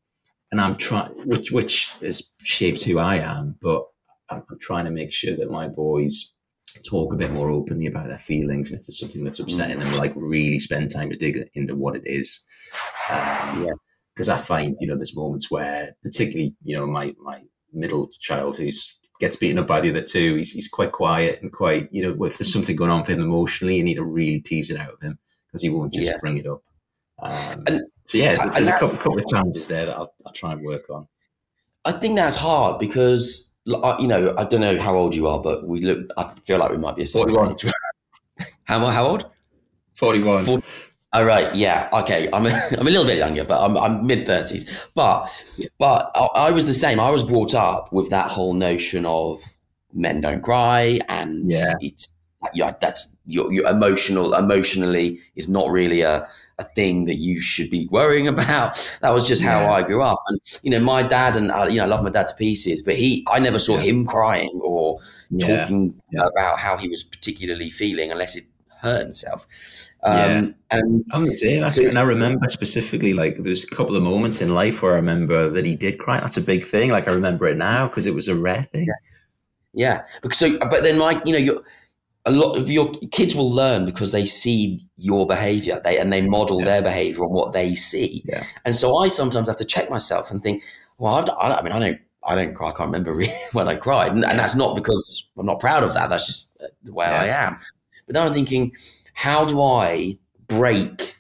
and 0.52 0.62
I'm 0.62 0.78
trying, 0.78 1.12
which, 1.26 1.52
which 1.52 1.92
has 2.02 2.32
shaped 2.44 2.84
who 2.84 3.00
I 3.00 3.18
am, 3.18 3.56
but 3.62 3.84
I'm, 4.30 4.44
I'm, 4.50 4.60
trying 4.60 4.86
to 4.86 4.92
make 4.92 5.12
sure 5.14 5.36
that 5.38 5.50
my 5.50 5.68
boys 5.68 6.36
talk 6.88 7.14
a 7.14 7.18
bit 7.18 7.32
more 7.32 7.50
openly 7.50 7.88
about 7.88 8.08
their 8.08 8.18
feelings. 8.18 8.72
And 8.72 8.80
if 8.80 8.86
there's 8.86 9.00
something 9.00 9.24
that's 9.24 9.40
upsetting 9.40 9.80
them, 9.80 9.98
like 9.98 10.14
really 10.16 10.60
spend 10.60 10.90
time 10.90 11.10
to 11.10 11.16
dig 11.16 11.38
into 11.56 11.76
what 11.76 11.96
it 11.96 12.04
is. 12.06 12.42
Um, 13.10 13.66
yeah 13.66 13.74
because 14.16 14.30
I 14.30 14.38
find 14.38 14.76
you 14.80 14.88
know 14.88 14.96
there's 14.96 15.16
moments 15.16 15.50
where, 15.50 15.96
particularly 16.04 16.56
you 16.64 16.78
know 16.78 16.86
my 16.86 17.14
my 17.20 17.42
middle 17.74 18.10
child 18.20 18.58
who's 18.58 19.00
gets 19.22 19.36
beaten 19.36 19.60
up 19.60 19.68
by 19.68 19.80
the 19.80 19.90
other 19.92 20.02
two, 20.02 20.36
he's, 20.36 20.52
he's 20.52 20.68
quite 20.68 20.92
quiet 20.92 21.42
and 21.42 21.54
quite, 21.54 21.88
you 21.92 22.02
know, 22.02 22.26
if 22.26 22.40
there's 22.40 22.52
something 22.52 22.76
going 22.76 22.90
on 22.90 23.06
for 23.06 23.14
him 23.14 23.22
emotionally, 23.22 23.78
you 23.78 23.84
need 23.84 23.96
to 23.96 24.04
really 24.04 24.40
tease 24.42 24.72
it 24.72 24.80
out 24.80 24.94
of 24.94 25.02
him 25.02 25.18
because 25.46 25.62
he 25.62 25.70
won't 25.70 25.94
just 25.94 26.10
yeah. 26.10 26.18
bring 26.20 26.40
it 26.40 26.48
up. 26.48 26.62
Um, 27.20 27.64
and, 27.68 27.82
so 28.04 28.18
yeah, 28.18 28.46
there's 28.48 28.68
a 28.68 28.72
couple, 28.72 28.98
couple, 28.98 29.18
of 29.20 29.28
challenges 29.28 29.68
there 29.68 29.86
that 29.86 29.96
I'll, 29.96 30.12
I'll 30.26 30.34
try 30.34 30.52
and 30.54 30.64
work 30.64 30.90
on. 30.90 31.08
I 31.86 31.92
think 31.92 32.16
that's 32.16 32.36
hard 32.36 32.80
because, 32.80 33.54
you 33.66 34.08
know, 34.08 34.34
I 34.38 34.44
don't 34.44 34.62
know 34.62 34.80
how 34.80 34.96
old 34.96 35.16
you 35.16 35.28
are, 35.28 35.42
but 35.42 35.68
we 35.68 35.82
look, 35.82 36.10
I 36.18 36.34
feel 36.44 36.58
like 36.58 36.72
we 36.72 36.78
might 36.78 36.96
be 36.96 37.04
a 37.04 37.08
41. 37.08 37.56
how, 38.64 38.86
how 38.88 39.06
old? 39.06 39.30
41. 39.96 40.46
40, 40.46 40.68
all 41.14 41.26
right, 41.26 41.54
yeah, 41.54 41.90
okay. 41.94 42.30
I'm 42.32 42.46
a, 42.46 42.50
I'm 42.72 42.88
a 42.88 42.90
little 42.90 43.06
bit 43.06 43.18
younger, 43.18 43.44
but 43.44 43.64
I'm, 43.64 43.78
I'm 43.78 44.06
mid 44.06 44.26
thirties. 44.26 44.70
But 44.96 45.30
but 45.78 46.12
I, 46.16 46.48
I, 46.48 46.52
was 46.52 46.68
the 46.68 46.74
same. 46.74 47.00
I 47.00 47.10
was 47.10 47.24
brought 47.24 47.54
up 47.54 47.92
with 47.92 48.10
that 48.12 48.32
whole 48.32 48.54
notion 48.54 49.06
of 49.06 49.44
men 49.94 50.22
don't 50.22 50.42
cry, 50.42 51.00
and 51.10 51.52
yeah. 51.52 51.74
it's 51.82 52.14
yeah, 52.54 52.74
that's 52.80 53.16
your, 53.26 53.52
your 53.54 53.68
emotional 53.68 54.34
emotionally 54.34 55.20
is 55.36 55.48
not 55.48 55.70
really 55.70 56.02
a, 56.02 56.28
a 56.58 56.64
thing 56.64 57.06
that 57.06 57.16
you 57.16 57.42
should 57.42 57.70
be 57.70 57.88
worrying 57.92 58.28
about. 58.30 58.92
That 59.02 59.12
was 59.12 59.28
just 59.28 59.44
how 59.44 59.62
yeah. 59.62 59.72
I 59.72 59.84
grew 59.84 60.02
up. 60.02 60.22
And 60.28 60.40
you 60.64 60.72
know, 60.72 60.80
my 60.80 61.04
dad 61.04 61.36
and 61.36 61.52
uh, 61.52 61.68
you 61.70 61.78
know, 61.78 61.84
I 61.84 61.88
love 61.88 62.04
my 62.04 62.10
dad 62.10 62.28
to 62.30 62.36
pieces, 62.36 62.82
but 62.82 62.96
he, 62.96 63.26
I 63.30 63.40
never 63.40 63.60
saw 63.60 63.76
yeah. 63.76 63.92
him 63.92 64.06
crying 64.06 64.60
or 64.64 65.00
talking 65.40 66.02
about 66.18 66.58
how 66.58 66.78
he 66.78 66.88
was 66.88 67.04
particularly 67.04 67.70
feeling 67.70 68.12
unless 68.12 68.36
it 68.36 68.46
hurt 68.82 69.04
himself. 69.04 69.46
Um, 70.04 70.16
yeah. 70.16 70.42
And 70.72 71.06
I'm 71.14 71.26
the 71.26 71.32
same. 71.32 71.70
So, 71.70 71.88
and 71.88 72.00
I 72.00 72.04
remember 72.04 72.48
specifically, 72.50 73.14
like, 73.14 73.38
there's 73.38 73.64
a 73.64 73.76
couple 73.76 73.96
of 73.96 74.04
moments 74.04 74.42
in 74.42 74.54
life 74.54 74.82
where 74.82 74.94
I 74.94 74.96
remember 74.96 75.50
that 75.50 75.66
he 75.66 75.76
did 75.76 76.00
cry. 76.00 76.20
That's 76.20 76.38
a 76.38 76.42
big 76.42 76.64
thing. 76.64 76.92
Like, 76.92 77.08
I 77.08 77.14
remember 77.14 77.48
it 77.48 77.58
now 77.58 77.88
because 77.88 78.08
it 78.08 78.16
was 78.16 78.28
a 78.28 78.36
rare 78.36 78.64
thing. 78.64 78.88
Yeah. 78.88 78.94
yeah. 79.74 80.04
Because 80.22 80.40
so, 80.40 80.58
but 80.58 80.84
then, 80.84 80.98
like, 80.98 81.22
you 81.26 81.34
know, 81.34 81.40
you're, 81.40 81.64
a 82.26 82.32
lot 82.32 82.56
of 82.56 82.70
your 82.70 82.92
kids 83.12 83.36
will 83.36 83.50
learn 83.50 83.86
because 83.86 84.12
they 84.12 84.26
see 84.26 84.88
your 84.96 85.26
behavior 85.26 85.82
they 85.84 85.98
and 85.98 86.14
they 86.14 86.22
model 86.22 86.60
yeah. 86.60 86.66
their 86.66 86.82
behavior 86.82 87.24
on 87.24 87.34
what 87.34 87.54
they 87.54 87.74
see 87.74 88.24
yeah. 88.26 88.44
and 88.66 88.76
so 88.76 88.96
i 89.00 89.08
sometimes 89.08 89.48
have 89.48 89.58
to 89.58 89.66
check 89.66 89.90
myself 89.90 90.30
and 90.30 90.44
think 90.44 90.62
well 90.98 91.16
I've, 91.16 91.30
I, 91.30 91.58
I 91.58 91.62
mean 91.64 91.74
i 91.74 91.80
don't 91.80 92.00
i 92.24 92.36
don't 92.36 92.54
cry 92.54 92.70
i 92.70 92.72
can't 92.72 92.88
remember 92.88 93.14
really 93.16 93.34
when 93.54 93.68
i 93.68 93.76
cried 93.76 94.12
and, 94.12 94.24
and, 94.24 94.38
that's 94.38 94.56
not 94.56 94.76
because 94.76 95.28
i'm 95.38 95.48
not 95.48 95.60
proud 95.60 95.84
of 95.84 95.94
that 95.96 96.10
that's 96.10 96.28
just 96.28 96.58
the 96.84 96.94
way 96.94 97.08
yeah. 97.08 97.22
i 97.22 97.46
am 97.46 97.60
but 98.12 98.20
then 98.20 98.28
i'm 98.28 98.34
thinking 98.34 98.72
how 99.14 99.46
do 99.46 99.62
i 99.62 100.18
break 100.48 101.16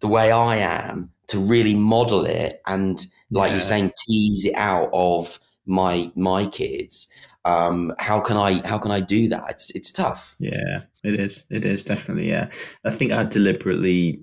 the 0.00 0.08
way 0.08 0.30
i 0.30 0.56
am 0.56 1.10
to 1.28 1.38
really 1.38 1.74
model 1.74 2.24
it 2.24 2.60
and 2.66 3.06
like 3.30 3.50
you're 3.50 3.60
saying 3.60 3.90
tease 4.06 4.44
it 4.44 4.54
out 4.56 4.88
of 4.92 5.38
my 5.66 6.10
my 6.14 6.46
kids 6.46 7.10
um, 7.46 7.94
how 7.98 8.18
can 8.18 8.36
I 8.36 8.66
how 8.66 8.76
can 8.76 8.90
I 8.90 8.98
do 8.98 9.28
that? 9.28 9.50
It's 9.50 9.70
it's 9.74 9.92
tough. 9.92 10.34
Yeah, 10.40 10.82
it 11.04 11.18
is. 11.18 11.46
It 11.48 11.64
is 11.64 11.84
definitely. 11.84 12.28
Yeah, 12.28 12.50
I 12.84 12.90
think 12.90 13.12
I 13.12 13.22
deliberately 13.22 14.20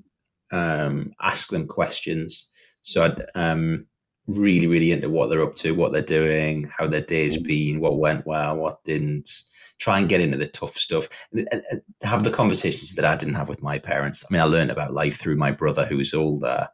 um, 0.51 1.13
ask 1.21 1.49
them 1.49 1.65
questions. 1.65 2.49
So 2.81 3.05
I'd 3.05 3.25
um, 3.33 3.85
really 4.27 4.67
really 4.67 4.91
into 4.91 5.09
what 5.09 5.29
they're 5.29 5.41
up 5.41 5.55
to, 5.55 5.71
what 5.71 5.93
they're 5.93 6.01
doing, 6.01 6.69
how 6.77 6.87
their 6.87 7.01
day's 7.01 7.37
been, 7.37 7.79
what 7.79 7.97
went 7.97 8.27
well, 8.27 8.57
what 8.57 8.83
didn't. 8.83 9.29
Try 9.83 9.99
and 9.99 10.07
get 10.07 10.21
into 10.21 10.37
the 10.37 10.47
tough 10.47 10.77
stuff. 10.77 11.09
Have 12.03 12.23
the 12.23 12.31
conversations 12.31 12.95
that 12.95 13.03
I 13.03 13.17
didn't 13.17 13.33
have 13.33 13.49
with 13.49 13.61
my 13.61 13.79
parents. 13.79 14.23
I 14.23 14.33
mean, 14.33 14.41
I 14.41 14.45
learned 14.45 14.71
about 14.71 14.93
life 14.93 15.19
through 15.19 15.35
my 15.35 15.51
brother, 15.51 15.85
who 15.85 15.97
was 15.97 16.13
older, 16.13 16.69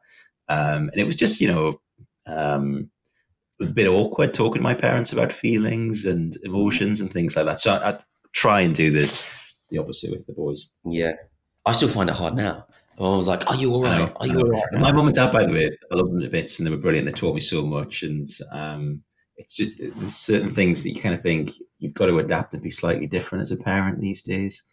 um, 0.48 0.90
and 0.92 0.98
it 0.98 1.08
was 1.08 1.16
just 1.16 1.42
you 1.42 1.48
know. 1.52 1.82
Um, 2.28 2.92
a 3.62 3.66
bit 3.66 3.88
awkward 3.88 4.34
talking 4.34 4.60
to 4.60 4.62
my 4.62 4.76
parents 4.76 5.12
about 5.12 5.34
feelings 5.34 6.06
and 6.06 6.34
emotions 6.44 7.02
and 7.02 7.12
things 7.12 7.36
like 7.36 7.46
that. 7.46 7.60
So 7.60 7.74
I, 7.74 7.90
I 7.90 8.00
try 8.32 8.62
and 8.62 8.74
do 8.74 8.92
the 8.92 9.06
the 9.70 9.80
opposite 9.80 10.12
with 10.12 10.26
the 10.28 10.34
boys. 10.34 10.70
Yeah, 10.86 11.14
I 11.66 11.74
still 11.74 11.90
find 11.90 12.10
it 12.10 12.16
hard 12.16 12.36
now. 12.36 12.68
I 13.00 13.04
was 13.04 13.28
like, 13.28 13.50
"Are 13.50 13.56
you 13.56 13.74
all 13.74 13.84
right? 13.84 14.14
Are 14.18 14.28
you 14.28 14.40
all 14.40 14.50
right?" 14.50 14.64
My 14.74 14.92
mum 14.92 15.08
and 15.08 15.16
dad, 15.16 15.32
by 15.32 15.46
the 15.46 15.54
way, 15.54 15.72
I 15.92 15.96
love 15.96 16.10
them 16.10 16.22
to 16.22 16.30
bits, 16.30 16.60
and 16.60 16.68
they 16.68 16.72
were 16.72 16.78
brilliant. 16.78 17.06
They 17.06 17.12
taught 17.12 17.36
me 17.36 17.42
so 17.42 17.66
much, 17.66 18.04
and 18.04 18.28
um, 18.52 19.02
it's 19.40 19.56
just 19.56 19.82
certain 20.12 20.50
things 20.50 20.84
that 20.84 20.90
you 20.90 21.02
kind 21.02 21.16
of 21.16 21.22
think 21.22 21.52
you've 21.80 21.94
got 21.94 22.08
to 22.08 22.20
adapt 22.20 22.54
and 22.54 22.62
be 22.62 22.70
slightly 22.70 23.08
different 23.08 23.42
as 23.42 23.52
a 23.52 23.58
parent 23.58 24.02
these 24.02 24.22
days. 24.22 24.64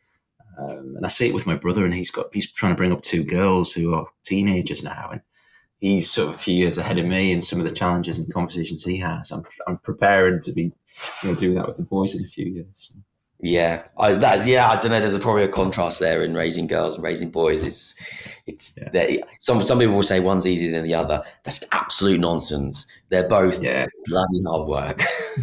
Um, 0.59 0.95
and 0.97 1.05
I 1.05 1.09
see 1.09 1.29
it 1.29 1.35
with 1.35 1.47
my 1.47 1.55
brother, 1.55 1.85
and 1.85 1.95
he's 1.95 2.11
got 2.11 2.27
he's 2.33 2.51
trying 2.51 2.73
to 2.73 2.77
bring 2.77 2.93
up 2.93 3.03
two 3.03 3.23
girls 3.23 3.73
who 3.73 3.95
are 3.95 4.07
teenagers 4.25 4.83
now, 4.83 5.11
and 5.13 5.21
he's 5.79 6.11
sort 6.11 6.31
of 6.31 6.35
a 6.35 6.39
few 6.39 6.55
years 6.55 6.79
ahead 6.79 6.99
of 6.99 7.07
me 7.07 7.31
in 7.31 7.41
some 7.41 7.61
of 7.61 7.69
the 7.69 7.75
challenges 7.75 8.19
and 8.19 8.33
conversations 8.33 8.85
he 8.85 8.99
has. 8.99 9.31
I'm 9.31 9.45
I'm 9.69 9.79
preparing 9.79 10.41
to 10.41 10.53
be 10.53 10.73
you 11.23 11.29
know 11.29 11.35
doing 11.35 11.55
that 11.55 11.69
with 11.69 11.77
the 11.77 11.85
boys 11.85 12.17
in 12.17 12.25
a 12.25 12.29
few 12.29 12.47
years. 12.47 12.93
Yeah, 13.41 13.83
I 13.99 14.15
that 14.15 14.47
yeah 14.47 14.71
I 14.71 14.81
don't 14.81 14.93
know. 14.93 15.01
There's 15.01 15.13
a, 15.13 15.19
probably 15.19 15.43
a 15.43 15.49
contrast 15.49 16.01
there 16.01 16.23
in 16.23 16.35
raising 16.35 16.67
girls 16.67 16.95
and 16.95 17.05
raising 17.05 17.31
boys. 17.31 17.65
It's 17.65 17.95
it's 18.47 18.79
yeah. 18.95 19.19
some 19.41 19.63
some 19.63 19.79
people 19.79 19.95
will 19.95 20.03
say 20.03 20.21
one's 20.21 20.47
easier 20.47 20.73
than 20.73 20.85
the 20.85 20.95
other. 20.95 21.23
That's 21.45 21.63
absolute 21.73 22.19
nonsense. 22.19 22.87
They're 23.11 23.29
both 23.29 23.63
yeah. 23.63 23.87
bloody 24.07 24.43
hard 24.47 24.69
work. 24.69 25.03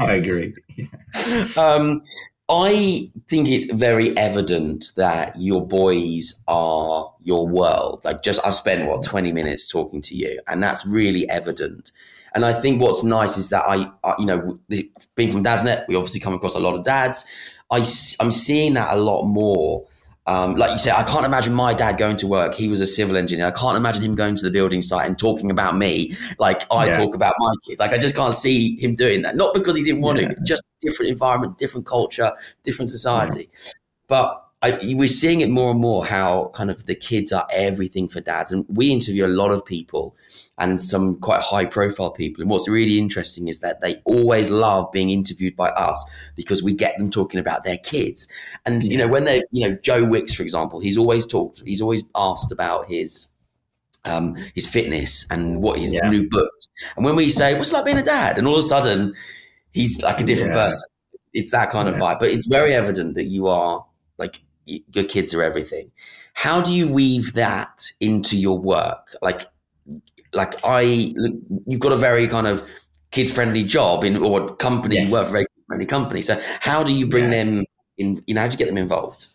I 0.00 0.14
agree. 0.14 0.54
Yeah. 0.76 1.44
Um, 1.58 2.02
I 2.48 3.10
think 3.28 3.48
it's 3.48 3.72
very 3.72 4.16
evident 4.16 4.92
that 4.96 5.40
your 5.40 5.66
boys 5.66 6.42
are 6.48 7.12
your 7.22 7.46
world. 7.46 8.04
Like, 8.04 8.22
just 8.22 8.44
I've 8.44 8.54
spent 8.54 8.88
what 8.88 9.02
twenty 9.04 9.32
minutes 9.32 9.66
talking 9.66 10.00
to 10.02 10.16
you, 10.16 10.40
and 10.46 10.62
that's 10.62 10.86
really 10.86 11.28
evident. 11.28 11.92
And 12.34 12.44
I 12.44 12.52
think 12.52 12.80
what's 12.80 13.02
nice 13.02 13.36
is 13.36 13.50
that 13.50 13.64
I, 13.66 13.90
I 14.04 14.14
you 14.18 14.26
know, 14.26 14.58
being 15.14 15.32
from 15.32 15.44
Dadsnet, 15.44 15.86
we 15.88 15.96
obviously 15.96 16.20
come 16.20 16.34
across 16.34 16.54
a 16.54 16.60
lot 16.60 16.74
of 16.74 16.84
dads. 16.84 17.24
I, 17.70 17.78
I'm 18.20 18.30
seeing 18.30 18.74
that 18.74 18.94
a 18.94 18.96
lot 18.96 19.24
more 19.24 19.86
um, 20.30 20.54
like 20.54 20.70
you 20.70 20.78
said, 20.78 20.94
I 20.94 21.02
can't 21.02 21.24
imagine 21.24 21.54
my 21.54 21.74
dad 21.74 21.98
going 21.98 22.16
to 22.18 22.26
work. 22.28 22.54
He 22.54 22.68
was 22.68 22.80
a 22.80 22.86
civil 22.86 23.16
engineer. 23.16 23.46
I 23.46 23.50
can't 23.50 23.76
imagine 23.76 24.04
him 24.04 24.14
going 24.14 24.36
to 24.36 24.44
the 24.44 24.50
building 24.50 24.80
site 24.80 25.08
and 25.08 25.18
talking 25.18 25.50
about 25.50 25.76
me 25.76 26.14
like 26.38 26.62
I 26.72 26.86
yeah. 26.86 26.92
talk 26.92 27.16
about 27.16 27.34
my 27.38 27.52
kid. 27.66 27.80
Like 27.80 27.90
I 27.90 27.98
just 27.98 28.14
can't 28.14 28.32
see 28.32 28.76
him 28.76 28.94
doing 28.94 29.22
that. 29.22 29.34
Not 29.34 29.54
because 29.54 29.76
he 29.76 29.82
didn't 29.82 30.02
want 30.02 30.20
yeah. 30.20 30.28
to, 30.28 30.36
just 30.44 30.62
different 30.80 31.10
environment, 31.10 31.58
different 31.58 31.84
culture, 31.84 32.32
different 32.62 32.90
society. 32.90 33.48
Yeah. 33.52 33.72
But 34.06 34.49
I, 34.62 34.78
we're 34.94 35.08
seeing 35.08 35.40
it 35.40 35.48
more 35.48 35.70
and 35.70 35.80
more 35.80 36.04
how 36.04 36.50
kind 36.54 36.70
of 36.70 36.84
the 36.84 36.94
kids 36.94 37.32
are 37.32 37.46
everything 37.50 38.10
for 38.10 38.20
dads. 38.20 38.52
And 38.52 38.66
we 38.68 38.90
interview 38.90 39.24
a 39.24 39.28
lot 39.28 39.52
of 39.52 39.64
people 39.64 40.14
and 40.58 40.78
some 40.78 41.18
quite 41.18 41.40
high 41.40 41.64
profile 41.64 42.10
people. 42.10 42.42
And 42.42 42.50
what's 42.50 42.68
really 42.68 42.98
interesting 42.98 43.48
is 43.48 43.60
that 43.60 43.80
they 43.80 43.96
always 44.04 44.50
love 44.50 44.92
being 44.92 45.08
interviewed 45.08 45.56
by 45.56 45.70
us 45.70 46.04
because 46.36 46.62
we 46.62 46.74
get 46.74 46.98
them 46.98 47.10
talking 47.10 47.40
about 47.40 47.64
their 47.64 47.78
kids. 47.78 48.28
And, 48.66 48.84
yeah. 48.84 48.90
you 48.90 48.98
know, 48.98 49.08
when 49.08 49.24
they, 49.24 49.40
you 49.50 49.66
know, 49.66 49.78
Joe 49.82 50.04
Wicks, 50.04 50.34
for 50.34 50.42
example, 50.42 50.78
he's 50.80 50.98
always 50.98 51.24
talked, 51.24 51.62
he's 51.64 51.80
always 51.80 52.04
asked 52.14 52.52
about 52.52 52.86
his, 52.86 53.28
um, 54.04 54.36
his 54.54 54.66
fitness 54.66 55.26
and 55.30 55.62
what 55.62 55.78
his 55.78 55.94
yeah. 55.94 56.10
new 56.10 56.28
books. 56.28 56.66
And 56.96 57.04
when 57.06 57.16
we 57.16 57.30
say, 57.30 57.56
what's 57.56 57.70
it 57.70 57.76
like 57.76 57.86
being 57.86 57.96
a 57.96 58.02
dad? 58.02 58.36
And 58.36 58.46
all 58.46 58.58
of 58.58 58.60
a 58.60 58.68
sudden 58.68 59.14
he's 59.72 60.02
like 60.02 60.20
a 60.20 60.24
different 60.24 60.52
yeah. 60.52 60.66
person. 60.66 60.90
It's 61.32 61.52
that 61.52 61.70
kind 61.70 61.88
of 61.88 61.94
vibe, 61.94 62.18
but 62.18 62.28
it's 62.28 62.46
very 62.46 62.74
evident 62.74 63.14
that 63.14 63.24
you 63.24 63.46
are 63.46 63.86
like 64.18 64.42
your 64.92 65.04
kids 65.04 65.34
are 65.34 65.42
everything. 65.42 65.90
How 66.34 66.62
do 66.62 66.74
you 66.74 66.88
weave 66.88 67.34
that 67.34 67.90
into 68.00 68.36
your 68.36 68.58
work? 68.58 69.14
Like, 69.22 69.42
like 70.32 70.54
I, 70.64 70.80
you've 71.66 71.80
got 71.80 71.92
a 71.92 71.96
very 71.96 72.26
kind 72.28 72.46
of 72.46 72.62
kid 73.10 73.30
friendly 73.30 73.64
job 73.64 74.04
in 74.04 74.16
or 74.16 74.54
company. 74.56 74.96
Yes. 74.96 75.10
You 75.10 75.18
work 75.18 75.26
for 75.26 75.30
a 75.30 75.32
very 75.32 75.46
friendly 75.66 75.86
company. 75.86 76.22
So 76.22 76.40
how 76.60 76.82
do 76.82 76.94
you 76.94 77.06
bring 77.06 77.24
yeah. 77.24 77.44
them 77.44 77.64
in? 77.98 78.22
You 78.26 78.34
know, 78.34 78.40
how 78.42 78.48
do 78.48 78.52
you 78.52 78.58
get 78.58 78.68
them 78.68 78.78
involved? 78.78 79.26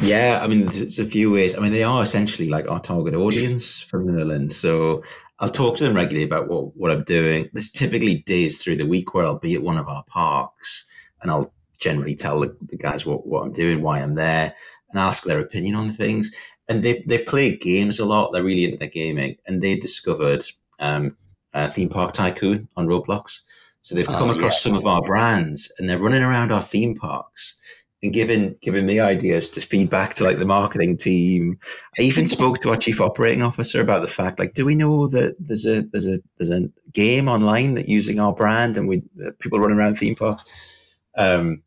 Yeah, 0.00 0.40
I 0.42 0.48
mean, 0.48 0.66
there's 0.66 0.98
a 0.98 1.04
few 1.04 1.32
ways. 1.32 1.56
I 1.56 1.60
mean, 1.60 1.72
they 1.72 1.84
are 1.84 2.02
essentially 2.02 2.48
like 2.48 2.68
our 2.68 2.80
target 2.80 3.14
audience 3.14 3.82
for 3.82 4.00
Merlin. 4.00 4.50
So 4.50 4.98
I'll 5.38 5.50
talk 5.50 5.76
to 5.76 5.84
them 5.84 5.94
regularly 5.94 6.24
about 6.24 6.48
what, 6.48 6.76
what 6.76 6.90
I'm 6.90 7.04
doing. 7.04 7.48
There's 7.52 7.70
typically 7.70 8.22
days 8.26 8.62
through 8.62 8.76
the 8.76 8.86
week 8.86 9.14
where 9.14 9.24
I'll 9.24 9.38
be 9.38 9.54
at 9.54 9.62
one 9.62 9.78
of 9.78 9.88
our 9.88 10.04
parks 10.04 10.84
and 11.20 11.30
I'll 11.30 11.52
generally 11.82 12.14
tell 12.14 12.40
the, 12.40 12.56
the 12.62 12.76
guys 12.76 13.04
what, 13.04 13.26
what 13.26 13.42
I'm 13.42 13.52
doing, 13.52 13.82
why 13.82 14.00
I'm 14.00 14.14
there, 14.14 14.54
and 14.90 15.00
ask 15.00 15.24
their 15.24 15.40
opinion 15.40 15.74
on 15.74 15.90
things. 15.90 16.30
And 16.68 16.82
they, 16.82 17.04
they 17.06 17.18
play 17.18 17.56
games 17.56 17.98
a 17.98 18.06
lot. 18.06 18.32
They're 18.32 18.44
really 18.44 18.64
into 18.64 18.78
their 18.78 18.88
gaming. 18.88 19.36
And 19.46 19.60
they 19.60 19.76
discovered 19.76 20.42
um, 20.80 21.16
Theme 21.54 21.88
Park 21.88 22.12
Tycoon 22.12 22.68
on 22.76 22.86
Roblox. 22.86 23.40
So 23.80 23.94
they've 23.94 24.06
come 24.06 24.30
oh, 24.30 24.34
across 24.34 24.64
yeah. 24.64 24.70
some 24.70 24.78
of 24.78 24.86
our 24.86 25.02
brands 25.02 25.72
and 25.78 25.88
they're 25.88 25.98
running 25.98 26.22
around 26.22 26.52
our 26.52 26.62
theme 26.62 26.94
parks 26.94 27.56
and 28.02 28.12
giving 28.12 28.56
giving 28.60 28.86
me 28.86 29.00
ideas 29.00 29.48
to 29.50 29.60
feed 29.60 29.90
back 29.90 30.14
to 30.14 30.24
like 30.24 30.38
the 30.38 30.46
marketing 30.46 30.96
team. 30.96 31.58
I 31.98 32.02
even 32.02 32.26
spoke 32.26 32.58
to 32.58 32.70
our 32.70 32.76
chief 32.76 33.00
operating 33.00 33.42
officer 33.42 33.80
about 33.80 34.02
the 34.02 34.08
fact 34.08 34.38
like, 34.38 34.54
do 34.54 34.64
we 34.64 34.74
know 34.74 35.08
that 35.08 35.34
there's 35.38 35.66
a 35.66 35.82
there's 35.82 36.08
a 36.08 36.18
there's 36.38 36.50
a 36.50 36.68
game 36.92 37.28
online 37.28 37.74
that 37.74 37.88
using 37.88 38.20
our 38.20 38.32
brand 38.32 38.76
and 38.76 38.88
we 38.88 39.02
uh, 39.24 39.30
people 39.40 39.58
running 39.58 39.78
around 39.78 39.94
theme 39.94 40.14
parks. 40.14 40.94
Um, 41.16 41.62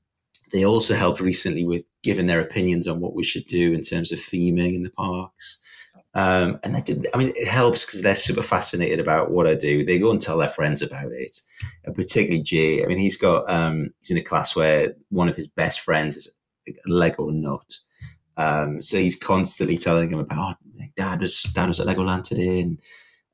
they 0.54 0.66
also 0.66 0.96
helped 0.96 1.20
recently 1.20 1.66
with 1.66 1.84
giving 2.04 2.28
their 2.28 2.40
opinions 2.40 2.88
on 2.88 3.00
what 3.00 3.16
we 3.16 3.24
should 3.24 3.46
do 3.46 3.74
in 3.74 3.82
terms 3.82 4.12
of 4.12 4.20
theming 4.20 4.76
in 4.76 4.84
the 4.84 4.92
parks. 4.92 5.58
Um, 6.14 6.60
and 6.64 6.84
did, 6.86 7.08
I 7.14 7.18
mean, 7.18 7.34
it 7.36 7.48
helps 7.48 7.86
because 7.86 8.02
they're 8.02 8.16
super 8.16 8.42
fascinated 8.42 9.02
about 9.02 9.32
what 9.32 9.48
I 9.48 9.56
do. 9.56 9.84
They 9.84 10.00
go 10.00 10.12
and 10.12 10.22
tell 10.22 10.38
their 10.38 10.48
friends 10.48 10.82
about 10.82 11.12
it, 11.12 11.36
and 11.84 11.94
particularly 11.94 12.42
Jay. 12.42 12.84
I 12.84 12.88
mean, 12.88 13.00
he's 13.00 13.18
got, 13.18 13.50
um, 13.50 13.90
he's 14.00 14.12
in 14.12 14.18
a 14.18 14.24
class 14.24 14.56
where 14.56 14.94
one 15.10 15.28
of 15.28 15.36
his 15.36 15.48
best 15.48 15.82
friends 15.82 16.16
is 16.16 16.32
a 16.68 16.72
Lego 16.88 17.30
nut. 17.30 17.80
Um, 18.38 18.82
so 18.82 18.98
he's 18.98 19.18
constantly 19.18 19.78
telling 19.78 20.10
him 20.10 20.20
about, 20.20 20.56
oh, 20.62 20.84
dad 20.96 21.20
was, 21.20 21.44
dad 21.54 21.68
was 21.68 21.82
at 21.82 21.88
Legoland 21.88 22.24
today. 22.24 22.62
And, 22.62 22.80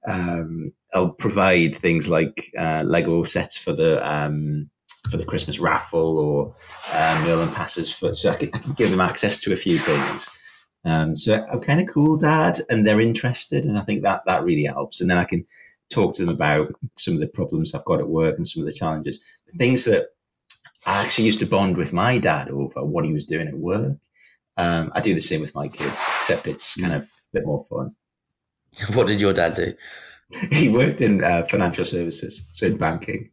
um, 0.07 0.73
I'll 0.93 1.09
provide 1.11 1.75
things 1.75 2.09
like, 2.09 2.41
uh, 2.57 2.83
Lego 2.83 3.21
sets 3.23 3.57
for 3.59 3.73
the, 3.73 4.01
um, 4.07 4.71
for 5.09 5.17
the 5.17 5.25
Christmas 5.25 5.59
raffle 5.59 6.17
or 6.19 6.53
um, 6.93 7.23
Merlin 7.23 7.53
passes 7.53 7.93
for, 7.93 8.13
so 8.13 8.29
I 8.29 8.35
can, 8.35 8.49
I 8.53 8.59
can, 8.59 8.73
give 8.73 8.91
them 8.91 9.01
access 9.01 9.39
to 9.39 9.53
a 9.53 9.55
few 9.55 9.77
things. 9.77 10.31
Um, 10.85 11.15
so 11.15 11.45
I'm 11.51 11.59
kind 11.59 11.81
of 11.81 11.87
cool, 11.87 12.17
Dad, 12.17 12.59
and 12.69 12.85
they're 12.85 13.01
interested, 13.01 13.65
and 13.65 13.77
I 13.77 13.81
think 13.81 14.03
that 14.03 14.23
that 14.25 14.43
really 14.43 14.63
helps. 14.63 15.01
And 15.01 15.09
then 15.09 15.17
I 15.17 15.25
can 15.25 15.45
talk 15.91 16.13
to 16.15 16.25
them 16.25 16.33
about 16.33 16.73
some 16.97 17.13
of 17.13 17.19
the 17.19 17.27
problems 17.27 17.73
I've 17.73 17.85
got 17.85 17.99
at 17.99 18.09
work 18.09 18.35
and 18.37 18.47
some 18.47 18.61
of 18.61 18.65
the 18.65 18.73
challenges, 18.73 19.23
the 19.47 19.57
things 19.57 19.85
that 19.85 20.07
I 20.85 21.03
actually 21.03 21.25
used 21.25 21.41
to 21.41 21.45
bond 21.45 21.77
with 21.77 21.93
my 21.93 22.17
dad 22.17 22.49
over 22.49 22.83
what 22.83 23.05
he 23.05 23.13
was 23.13 23.25
doing 23.25 23.47
at 23.47 23.57
work. 23.57 23.97
Um, 24.57 24.91
I 24.95 25.01
do 25.01 25.13
the 25.13 25.21
same 25.21 25.41
with 25.41 25.55
my 25.55 25.67
kids, 25.67 26.03
except 26.17 26.47
it's 26.47 26.75
kind 26.79 26.93
of 26.93 27.03
a 27.03 27.07
bit 27.33 27.45
more 27.45 27.63
fun. 27.65 27.95
What 28.93 29.07
did 29.07 29.21
your 29.21 29.33
dad 29.33 29.55
do? 29.55 29.73
He 30.51 30.69
worked 30.69 31.01
in 31.01 31.21
uh, 31.21 31.43
financial 31.43 31.83
services, 31.83 32.47
so 32.51 32.65
in 32.65 32.77
banking. 32.77 33.31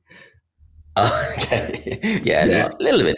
Oh, 1.00 1.26
okay. 1.38 1.74
Yeah, 2.24 2.44
yeah. 2.46 2.68
a 2.68 2.82
little 2.82 3.02
bit. 3.02 3.16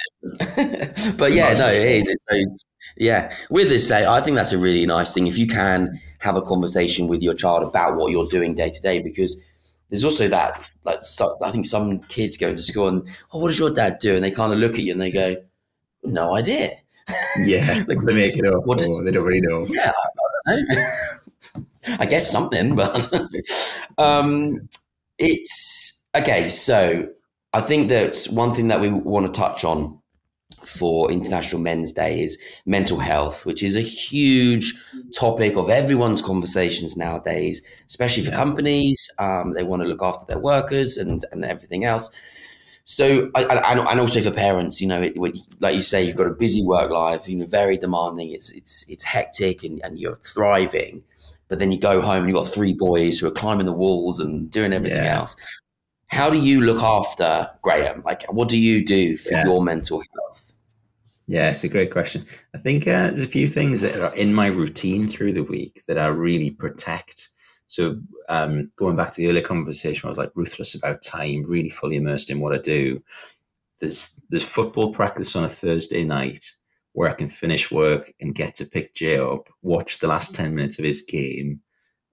but 1.19 1.33
yeah, 1.33 1.53
no, 1.55 1.69
it 1.69 1.83
is. 2.03 2.09
It's, 2.29 2.65
yeah. 2.97 3.35
With 3.51 3.69
this, 3.69 3.89
say, 3.89 4.07
I 4.07 4.21
think 4.21 4.37
that's 4.37 4.53
a 4.53 4.59
really 4.59 4.85
nice 4.87 5.15
thing. 5.15 5.27
If 5.27 5.39
you 5.39 5.47
can 5.47 6.01
have 6.19 6.37
a 6.37 6.43
conversation 6.43 7.09
with 7.09 7.23
your 7.23 7.35
child 7.35 7.63
about 7.69 7.97
what 7.97 8.13
you're 8.13 8.27
doing 8.29 8.55
day 8.55 8.71
to 8.71 8.81
day, 8.83 9.01
because 9.01 9.41
there's 9.89 10.05
also 10.05 10.29
that, 10.29 10.71
like, 10.85 11.03
so, 11.03 11.37
I 11.43 11.51
think 11.51 11.67
some 11.67 12.01
kids 12.05 12.37
go 12.37 12.49
into 12.49 12.63
school 12.63 12.89
and, 12.89 13.09
oh, 13.33 13.39
what 13.39 13.49
does 13.49 13.59
your 13.59 13.71
dad 13.71 13.99
do? 14.01 14.15
And 14.15 14.23
they 14.25 14.31
kind 14.31 14.53
of 14.53 14.59
look 14.59 14.75
at 14.75 14.81
you 14.81 14.93
and 14.93 15.01
they 15.01 15.11
go, 15.11 15.37
no 16.05 16.35
idea. 16.37 16.71
Yeah. 17.39 17.85
like, 17.89 18.01
they 18.03 18.15
make 18.15 18.37
it 18.39 18.47
up. 18.47 18.67
What 18.67 18.79
does, 18.79 18.99
they 19.05 19.11
don't 19.11 19.27
really 19.27 19.41
know. 19.43 19.65
Yeah. 19.71 19.93
I, 20.47 20.53
I, 20.55 21.97
I 22.01 22.07
guess 22.07 22.31
something, 22.31 22.77
but 22.77 23.13
um, 23.99 24.69
it's 25.19 26.07
okay. 26.17 26.49
So 26.49 27.09
I 27.53 27.61
think 27.61 27.89
that 27.89 28.27
one 28.31 28.55
thing 28.55 28.69
that 28.69 28.81
we 28.81 28.91
want 28.91 29.27
to 29.27 29.41
touch 29.41 29.65
on 29.65 29.99
for 30.65 31.11
International 31.11 31.61
Men's 31.61 31.93
Day 31.93 32.21
is 32.23 32.41
mental 32.67 32.99
health, 32.99 33.47
which 33.47 33.63
is 33.63 33.77
a 33.77 33.81
huge 33.81 34.75
topic 35.15 35.57
of 35.57 35.71
everyone's 35.71 36.23
conversations 36.23 36.97
nowadays, 36.97 37.63
especially 37.87 38.25
for 38.25 38.33
companies. 38.33 39.11
Um, 39.19 39.55
they 39.55 39.65
want 39.65 39.83
to 39.83 39.89
look 39.89 40.03
after 40.03 40.27
their 40.27 40.39
workers 40.39 40.97
and, 40.97 41.25
and 41.33 41.45
everything 41.45 41.85
else. 41.85 42.11
So, 42.85 43.31
and, 43.35 43.81
and 43.89 44.01
also 44.01 44.21
for 44.21 44.31
parents, 44.31 44.81
you 44.81 44.89
know, 44.89 45.03
it, 45.03 45.17
like 45.61 45.75
you 45.75 45.83
say, 45.83 46.03
you've 46.03 46.17
got 46.17 46.27
a 46.27 46.35
busy 46.35 46.65
work 46.65 46.91
life, 46.91 47.29
you 47.29 47.37
know, 47.37 47.47
very 47.47 47.77
demanding. 47.77 48.31
It's 48.31 48.51
it's 48.53 48.85
it's 48.89 49.05
hectic, 49.05 49.63
and, 49.63 49.81
and 49.85 49.99
you're 49.99 50.17
thriving. 50.17 51.05
But 51.49 51.59
then 51.59 51.73
you 51.73 51.79
go 51.79 52.01
home 52.01 52.25
and 52.25 52.29
you've 52.29 52.37
got 52.37 52.49
three 52.49 52.75
boys 52.75 53.19
who 53.19 53.27
are 53.27 53.33
climbing 53.33 53.67
the 53.67 53.73
walls 53.73 54.19
and 54.19 54.51
doing 54.51 54.73
everything 54.73 55.05
yeah. 55.05 55.19
else. 55.19 55.37
How 56.11 56.29
do 56.29 56.39
you 56.39 56.61
look 56.61 56.83
after 56.83 57.49
Graeme? 57.63 58.03
Like, 58.05 58.25
what 58.33 58.49
do 58.49 58.59
you 58.59 58.85
do 58.85 59.17
for 59.17 59.33
yeah. 59.33 59.45
your 59.45 59.63
mental 59.63 60.03
health? 60.15 60.55
Yeah, 61.29 61.51
it's 61.51 61.63
a 61.63 61.69
great 61.69 61.93
question. 61.93 62.25
I 62.53 62.59
think 62.59 62.83
uh, 62.83 63.07
there's 63.07 63.23
a 63.23 63.29
few 63.29 63.47
things 63.47 63.83
that 63.83 64.01
are 64.01 64.15
in 64.17 64.35
my 64.35 64.49
routine 64.49 65.07
through 65.07 65.33
the 65.33 65.45
week 65.45 65.83
that 65.87 65.97
I 65.97 66.09
really 66.09 66.51
protect. 66.51 67.29
So, 67.67 68.01
um, 68.29 68.73
going 68.75 68.97
back 68.97 69.13
to 69.13 69.23
the 69.23 69.29
earlier 69.29 69.43
conversation, 69.43 70.09
I 70.09 70.11
was 70.11 70.19
like 70.19 70.33
ruthless 70.35 70.75
about 70.75 71.03
time, 71.03 71.45
really 71.45 71.71
fully 71.71 71.95
immersed 71.95 72.31
in 72.31 72.41
what 72.41 72.53
I 72.53 72.59
do. 72.59 73.01
There's 73.81 74.21
there's 74.29 74.45
football 74.45 74.93
practice 74.93 75.37
on 75.37 75.45
a 75.45 75.49
Thursday 75.49 76.05
night 76.05 76.57
where 76.93 77.09
I 77.09 77.15
can 77.15 77.29
finish 77.29 77.71
work 77.71 78.13
and 78.21 78.35
get 78.35 78.57
to 78.57 78.67
pick 78.67 78.95
Jay 78.95 79.17
up, 79.17 79.49
watch 79.63 80.01
the 80.01 80.09
last 80.09 80.35
ten 80.35 80.57
minutes 80.57 80.81
of 80.81 80.85
his 80.85 81.03
game, 81.03 81.61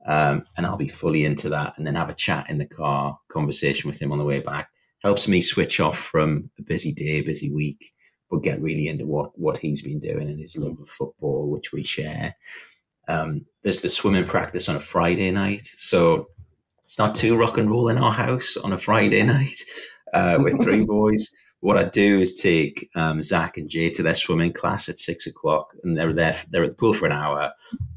um, 0.06 0.44
and 0.56 0.66
I'll 0.66 0.78
be 0.78 0.88
fully 0.88 1.26
into 1.26 1.50
that, 1.50 1.74
and 1.78 1.86
then 1.86 1.96
have 1.96 2.10
a 2.10 2.14
chat 2.14 2.50
in 2.50 2.58
the 2.58 2.68
car, 2.68 3.18
conversation 3.30 3.88
with 3.88 4.02
him 4.02 4.12
on 4.12 4.20
the 4.20 4.26
way 4.26 4.40
back. 4.40 4.70
Helps 5.04 5.28
me 5.28 5.42
switch 5.42 5.80
off 5.80 5.98
from 5.98 6.50
a 6.58 6.64
busy 6.64 6.92
day, 6.92 7.22
busy 7.22 7.54
week, 7.54 7.94
but 8.30 8.44
get 8.44 8.62
really 8.62 8.88
into 8.88 9.06
what 9.06 9.38
what 9.38 9.58
he's 9.58 9.82
been 9.82 10.00
doing 10.00 10.30
and 10.30 10.40
his 10.40 10.58
love 10.58 10.80
of 10.80 10.90
football, 10.90 11.50
which 11.50 11.72
we 11.72 11.84
share. 11.84 12.36
Um, 13.08 13.46
there's 13.64 13.82
the 13.82 13.90
swimming 13.90 14.26
practice 14.26 14.68
on 14.68 14.76
a 14.76 14.82
Friday 14.82 15.32
night, 15.32 15.66
so 15.66 16.28
it's 16.84 16.98
not 16.98 17.16
too 17.16 17.38
rock 17.38 17.58
and 17.58 17.70
roll 17.70 17.90
in 17.90 17.98
our 17.98 18.12
house 18.12 18.58
on 18.58 18.74
a 18.74 18.78
Friday 18.78 19.24
night 19.36 19.62
uh, 20.14 20.38
with 20.42 20.62
three 20.62 20.86
boys 20.88 21.30
what 21.62 21.78
I 21.78 21.84
do 21.84 22.20
is 22.20 22.40
take 22.40 22.90
um, 22.96 23.22
Zach 23.22 23.58
and 23.58 23.70
Jay 23.70 23.90
to 23.92 24.04
their 24.04 24.14
swimming 24.14 24.54
class 24.54 24.90
at 24.90 24.98
six 24.98 25.26
o'clock, 25.26 25.74
and 25.84 25.98
they're 25.98 26.14
there. 26.14 26.36
They're 26.50 26.64
at 26.64 26.70
the 26.70 26.76
pool 26.76 26.94
for 26.94 27.06
an 27.06 27.12
hour, 27.12 27.52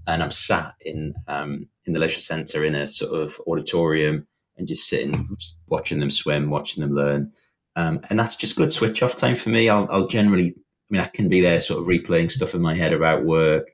and 0.07 0.23
I'm 0.23 0.31
sat 0.31 0.75
in 0.85 1.15
um, 1.29 1.69
in 1.85 1.93
the 1.93 2.01
leisure 2.01 2.21
centre 2.21 2.65
in 2.65 2.75
a 2.75 2.89
sort 2.89 3.21
of 3.21 3.41
auditorium 3.47 4.27
and 4.57 4.67
just 4.67 4.89
sitting, 4.89 5.37
watching 5.69 6.01
them 6.01 6.11
swim, 6.11 6.51
watching 6.51 6.81
them 6.81 6.95
learn, 6.95 7.33
um, 7.77 8.01
and 8.09 8.19
that's 8.19 8.37
just 8.37 8.57
good 8.57 8.71
switch 8.71 9.03
off 9.03 9.17
time 9.17 9.37
for 9.37 9.51
me. 9.51 9.69
I'll, 9.69 9.87
I'll, 9.91 10.07
generally, 10.07 10.49
I 10.49 10.91
mean, 10.91 11.01
I 11.01 11.07
can 11.07 11.29
be 11.29 11.41
there, 11.41 11.61
sort 11.61 11.81
of 11.81 11.87
replaying 11.87 12.31
stuff 12.31 12.55
in 12.55 12.61
my 12.61 12.75
head 12.75 12.93
about 12.93 13.25
work, 13.25 13.69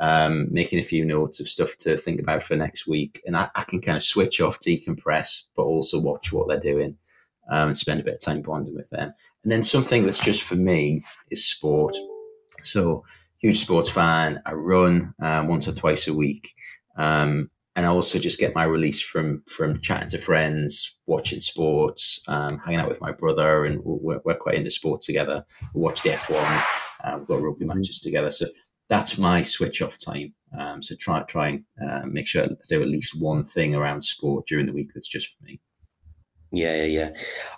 um, 0.00 0.46
making 0.50 0.78
a 0.78 0.84
few 0.84 1.04
notes 1.04 1.40
of 1.40 1.48
stuff 1.48 1.76
to 1.78 1.96
think 1.96 2.20
about 2.20 2.42
for 2.42 2.56
next 2.56 2.86
week, 2.86 3.20
and 3.24 3.36
I, 3.36 3.50
I 3.54 3.62
can 3.62 3.80
kind 3.80 3.96
of 3.96 4.02
switch 4.02 4.40
off, 4.40 4.60
decompress, 4.60 5.44
but 5.56 5.62
also 5.62 6.00
watch 6.00 6.32
what 6.32 6.48
they're 6.48 6.58
doing 6.58 6.96
um, 7.50 7.68
and 7.68 7.76
spend 7.76 8.00
a 8.00 8.04
bit 8.04 8.14
of 8.14 8.20
time 8.20 8.42
bonding 8.42 8.74
with 8.74 8.90
them. 8.90 9.12
And 9.42 9.52
then 9.52 9.62
something 9.62 10.04
that's 10.04 10.24
just 10.24 10.42
for 10.42 10.56
me 10.56 11.02
is 11.30 11.46
sport. 11.46 11.94
So, 12.62 13.04
huge 13.38 13.58
sports 13.58 13.90
fan. 13.90 14.40
I 14.46 14.52
run 14.52 15.14
um, 15.20 15.48
once 15.48 15.66
or 15.66 15.72
twice 15.72 16.06
a 16.06 16.14
week. 16.14 16.54
Um, 16.96 17.50
and 17.74 17.86
I 17.86 17.88
also 17.88 18.18
just 18.18 18.38
get 18.38 18.54
my 18.54 18.64
release 18.64 19.00
from 19.00 19.42
from 19.48 19.80
chatting 19.80 20.08
to 20.10 20.18
friends, 20.18 20.98
watching 21.06 21.40
sports, 21.40 22.20
um, 22.28 22.58
hanging 22.58 22.80
out 22.80 22.88
with 22.88 23.00
my 23.00 23.12
brother, 23.12 23.64
and 23.64 23.80
we're, 23.82 24.20
we're, 24.24 24.34
quite 24.36 24.56
into 24.56 24.70
sports 24.70 25.06
together. 25.06 25.44
We 25.74 25.80
watch 25.80 26.02
the 26.02 26.10
F1. 26.10 26.62
Uh, 27.02 27.18
we've 27.18 27.28
got 27.28 27.40
rugby 27.40 27.64
mm-hmm. 27.64 27.78
matches 27.78 27.98
together, 28.00 28.30
so 28.30 28.46
that's 28.88 29.16
my 29.16 29.40
switch 29.40 29.80
off 29.80 29.96
time. 29.98 30.34
Um, 30.58 30.82
so 30.82 30.94
try 31.00 31.22
try 31.22 31.48
and 31.48 31.64
uh, 31.82 32.06
make 32.06 32.26
sure 32.26 32.44
I 32.44 32.48
do 32.68 32.82
at 32.82 32.88
least 32.88 33.20
one 33.20 33.42
thing 33.42 33.74
around 33.74 34.02
sport 34.02 34.46
during 34.46 34.66
the 34.66 34.74
week 34.74 34.90
that's 34.94 35.08
just 35.08 35.28
for 35.28 35.42
me. 35.44 35.60
Yeah, 36.52 36.84
yeah, 36.84 36.84
yeah. 36.84 37.10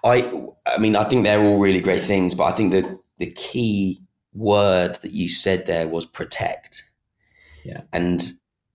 I, 0.05 0.45
I 0.67 0.79
mean, 0.79 0.95
I 0.95 1.05
think 1.05 1.25
they're 1.25 1.45
all 1.45 1.59
really 1.59 1.81
great 1.81 2.03
things, 2.03 2.35
but 2.35 2.45
I 2.45 2.53
think 2.53 2.73
the 2.73 2.99
the 3.19 3.31
key 3.33 4.01
word 4.33 4.97
that 5.03 5.13
you 5.13 5.29
said 5.29 5.67
there 5.67 5.89
was 5.89 6.07
protect. 6.07 6.89
Yeah, 7.65 7.83
and 7.93 8.23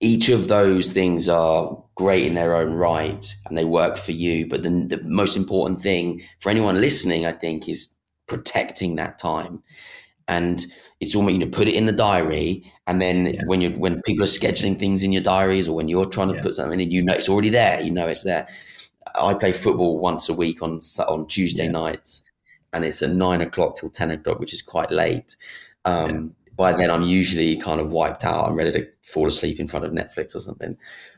each 0.00 0.28
of 0.28 0.48
those 0.48 0.92
things 0.92 1.28
are 1.28 1.82
great 1.94 2.26
in 2.26 2.34
their 2.34 2.54
own 2.54 2.74
right, 2.74 3.34
and 3.46 3.56
they 3.56 3.64
work 3.64 3.96
for 3.96 4.12
you. 4.12 4.46
But 4.46 4.62
the 4.62 4.68
the 4.68 5.00
most 5.04 5.36
important 5.36 5.80
thing 5.80 6.22
for 6.38 6.50
anyone 6.50 6.80
listening, 6.80 7.24
I 7.24 7.32
think, 7.32 7.66
is 7.68 7.88
protecting 8.26 8.96
that 8.96 9.18
time. 9.18 9.62
And 10.28 10.64
it's 11.00 11.16
almost 11.16 11.32
you 11.32 11.40
know 11.40 11.50
put 11.50 11.66
it 11.66 11.74
in 11.74 11.86
the 11.86 11.92
diary, 11.92 12.62
and 12.86 13.00
then 13.00 13.26
yeah. 13.26 13.40
when 13.46 13.62
you 13.62 13.70
when 13.70 14.02
people 14.02 14.22
are 14.22 14.28
scheduling 14.28 14.78
things 14.78 15.02
in 15.02 15.12
your 15.12 15.22
diaries, 15.22 15.66
or 15.66 15.74
when 15.74 15.88
you're 15.88 16.04
trying 16.04 16.28
to 16.28 16.34
yeah. 16.34 16.42
put 16.42 16.56
something 16.56 16.78
in, 16.78 16.90
you 16.90 17.00
know 17.00 17.14
it's 17.14 17.28
already 17.28 17.48
there. 17.48 17.80
You 17.80 17.90
know 17.90 18.06
it's 18.06 18.24
there 18.24 18.46
I 19.14 19.34
play 19.34 19.52
football 19.52 19.98
once 19.98 20.28
a 20.28 20.34
week 20.34 20.62
on 20.62 20.80
on 21.08 21.26
Tuesday 21.26 21.64
yeah. 21.64 21.72
nights, 21.72 22.24
and 22.72 22.84
it's 22.84 23.02
at 23.02 23.10
nine 23.10 23.40
o'clock 23.40 23.76
till 23.76 23.90
ten 23.90 24.10
o'clock, 24.10 24.38
which 24.38 24.52
is 24.52 24.62
quite 24.62 24.90
late. 24.90 25.36
Um, 25.84 26.10
yeah. 26.10 26.52
By 26.56 26.72
then, 26.74 26.90
I'm 26.90 27.02
usually 27.02 27.56
kind 27.56 27.80
of 27.80 27.90
wiped 27.90 28.24
out. 28.24 28.46
I'm 28.46 28.54
ready 28.54 28.72
to 28.72 28.86
fall 29.02 29.26
asleep 29.26 29.58
in 29.58 29.66
front 29.66 29.86
of 29.86 29.92
Netflix 29.92 30.36
or 30.36 30.40
something. 30.40 30.76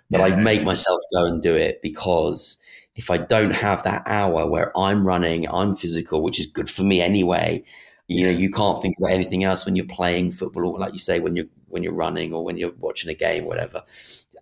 But 0.09 0.20
yeah. 0.20 0.26
I 0.26 0.37
make 0.37 0.62
myself 0.62 1.00
go 1.12 1.24
and 1.24 1.42
do 1.42 1.57
it 1.57 1.83
because 1.83 2.61
if 2.94 3.11
I 3.11 3.18
don't 3.18 3.50
have 3.50 3.83
that 3.83 4.02
hour 4.07 4.46
where 4.46 4.76
I'm 4.78 5.05
running, 5.05 5.48
I'm 5.48 5.74
physical, 5.74 6.22
which 6.22 6.38
is 6.38 6.46
good 6.46 6.70
for 6.70 6.83
me 6.83 7.00
anyway. 7.00 7.64
You 8.07 8.26
know, 8.26 8.33
you 8.33 8.50
can't 8.50 8.81
think 8.81 8.94
about 8.98 9.11
anything 9.11 9.42
else 9.42 9.64
when 9.64 9.74
you're 9.74 9.87
playing 9.87 10.33
football, 10.33 10.66
or 10.66 10.78
like 10.78 10.92
you 10.92 10.98
say, 10.98 11.18
when 11.18 11.35
you're 11.35 11.46
when 11.70 11.83
you're 11.83 11.94
running 11.94 12.33
or 12.33 12.44
when 12.44 12.57
you're 12.57 12.74
watching 12.78 13.11
a 13.11 13.14
game, 13.14 13.44
whatever 13.44 13.83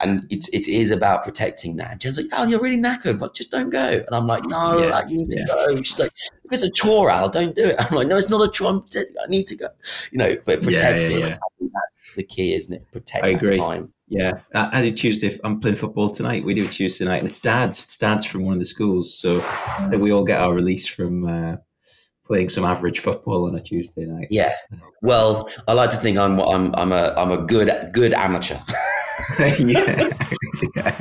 and 0.01 0.27
it's 0.31 0.49
it 0.49 0.69
is 0.69 0.91
about 0.91 1.25
protecting 1.25 1.77
that. 1.77 1.93
And 1.93 2.03
she's 2.03 2.17
like, 2.17 2.27
"Oh, 2.33 2.47
you're 2.47 2.61
really 2.61 2.81
knackered, 2.81 3.19
but 3.19 3.35
just 3.35 3.51
don't 3.51 3.71
go." 3.71 3.87
And 3.89 4.09
I'm 4.13 4.27
like, 4.27 4.45
"No, 4.47 4.79
yeah, 4.79 4.97
I 4.97 5.05
need 5.05 5.29
yeah. 5.33 5.45
to 5.45 5.47
go." 5.47 5.77
She's 5.77 5.99
like, 5.99 6.13
"If 6.45 6.53
it's 6.53 6.63
a 6.63 6.71
chore, 6.71 7.11
Al, 7.11 7.29
don't 7.29 7.55
do 7.55 7.67
it." 7.67 7.77
I'm 7.79 7.95
like, 7.95 8.09
"No, 8.09 8.17
it's 8.17 8.31
not 8.31 8.47
a 8.47 8.51
chore. 8.51 8.71
I'm, 8.71 8.85
need 9.29 9.47
to 9.49 9.57
go." 9.57 9.69
You 10.11 10.19
know, 10.19 10.37
but 10.47 10.63
protecting 10.63 11.19
yeah, 11.19 11.37
that's 11.61 12.15
the 12.17 12.23
key, 12.23 12.55
isn't 12.55 12.73
it? 12.73 12.91
Protect. 12.93 13.25
I 13.25 13.31
agree. 13.31 13.59
Time. 13.59 13.93
Yeah, 14.09 14.41
uh, 14.55 14.71
I 14.73 14.83
do 14.83 14.91
Tuesday. 14.91 15.31
I'm 15.45 15.61
playing 15.61 15.77
football 15.77 16.09
tonight. 16.09 16.45
We 16.45 16.55
do 16.55 16.65
it 16.65 16.73
Tuesday 16.73 17.05
night, 17.05 17.19
and 17.19 17.29
it's 17.29 17.41
dads. 17.41 17.85
It's 17.85 17.97
dads 17.97 18.25
from 18.25 18.45
one 18.45 18.55
of 18.55 18.59
the 18.59 18.67
schools, 18.67 19.15
so 19.15 19.39
that 19.91 20.01
we 20.01 20.13
all 20.13 20.25
get 20.25 20.41
our 20.41 20.55
release 20.55 20.87
from. 20.87 21.27
Uh, 21.27 21.57
playing 22.31 22.49
some 22.49 22.65
average 22.65 23.01
football 23.01 23.49
on 23.49 23.57
a 23.57 23.61
Tuesday 23.61 24.05
night. 24.05 24.29
Yeah. 24.31 24.55
Uh, 24.73 24.77
well, 25.03 25.49
I 25.67 25.73
like 25.73 25.91
to 25.91 25.97
think 25.97 26.17
I'm 26.17 26.39
I'm 26.39 26.73
I'm 26.77 26.93
a 26.93 27.13
I'm 27.17 27.33
a 27.33 27.39
good 27.39 27.73
good 27.93 28.13
amateur. 28.13 28.57
yeah. 30.77 31.01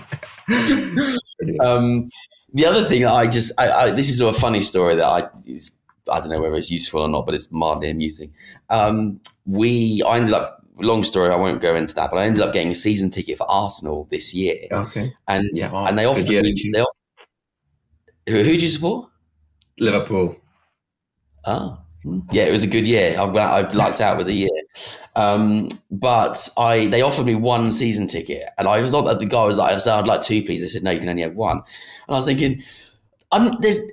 Um, 1.61 2.09
the 2.53 2.65
other 2.65 2.83
thing 2.83 3.05
I 3.05 3.25
just, 3.25 3.57
I, 3.59 3.71
I, 3.71 3.91
this 3.91 4.09
is 4.09 4.19
a 4.19 4.33
funny 4.33 4.61
story 4.61 4.95
that 4.95 5.05
I, 5.05 5.29
I 6.11 6.19
don't 6.19 6.29
know 6.29 6.41
whether 6.41 6.55
it's 6.55 6.69
useful 6.69 7.01
or 7.01 7.07
not, 7.07 7.25
but 7.25 7.33
it's 7.33 7.49
mildly 7.51 7.89
amusing. 7.89 8.33
Um, 8.69 9.21
we, 9.45 10.03
I 10.05 10.17
ended 10.17 10.33
up, 10.33 10.65
long 10.75 11.03
story, 11.03 11.31
I 11.31 11.37
won't 11.37 11.61
go 11.61 11.75
into 11.75 11.95
that, 11.95 12.11
but 12.11 12.17
I 12.17 12.25
ended 12.25 12.41
up 12.41 12.53
getting 12.53 12.71
a 12.71 12.75
season 12.75 13.09
ticket 13.09 13.37
for 13.37 13.49
Arsenal 13.49 14.07
this 14.11 14.33
year. 14.33 14.57
Okay. 14.71 15.13
And, 15.27 15.49
yeah, 15.53 15.71
and 15.87 15.97
they 15.97 16.05
offered 16.05 16.27
me, 16.27 16.41
they, 16.73 16.83
who, 18.27 18.37
who 18.37 18.43
did 18.43 18.61
you 18.61 18.67
support? 18.67 19.09
Liverpool. 19.79 20.35
Oh, 21.45 21.79
yeah, 22.31 22.45
it 22.45 22.51
was 22.51 22.63
a 22.63 22.67
good 22.67 22.85
year. 22.85 23.15
I, 23.17 23.23
I 23.23 23.71
lucked 23.71 24.01
out 24.01 24.17
with 24.17 24.27
the 24.27 24.33
year. 24.33 24.48
Um, 25.19 25.67
but 25.91 26.47
I 26.58 26.88
they 26.88 27.01
offered 27.01 27.25
me 27.25 27.36
one 27.36 27.73
season 27.73 28.08
ticket, 28.08 28.45
and 28.58 28.69
I 28.69 28.79
was 28.79 28.93
on 28.93 29.03
the 29.17 29.25
guy 29.25 29.43
was 29.43 29.58
like, 29.58 29.73
I 29.73 29.77
said, 29.77 29.95
I'd 29.95 30.08
like 30.08 30.21
two, 30.21 30.41
please. 30.43 30.62
They 30.62 30.67
said, 30.67 30.84
no, 30.84 30.91
you 30.91 30.99
can 30.99 31.10
only 31.10 31.23
have 31.23 31.36
one. 31.36 31.58
And 31.58 31.65
I 32.08 32.13
was 32.13 32.25
thinking, 32.25 32.63
I'm 33.34 33.51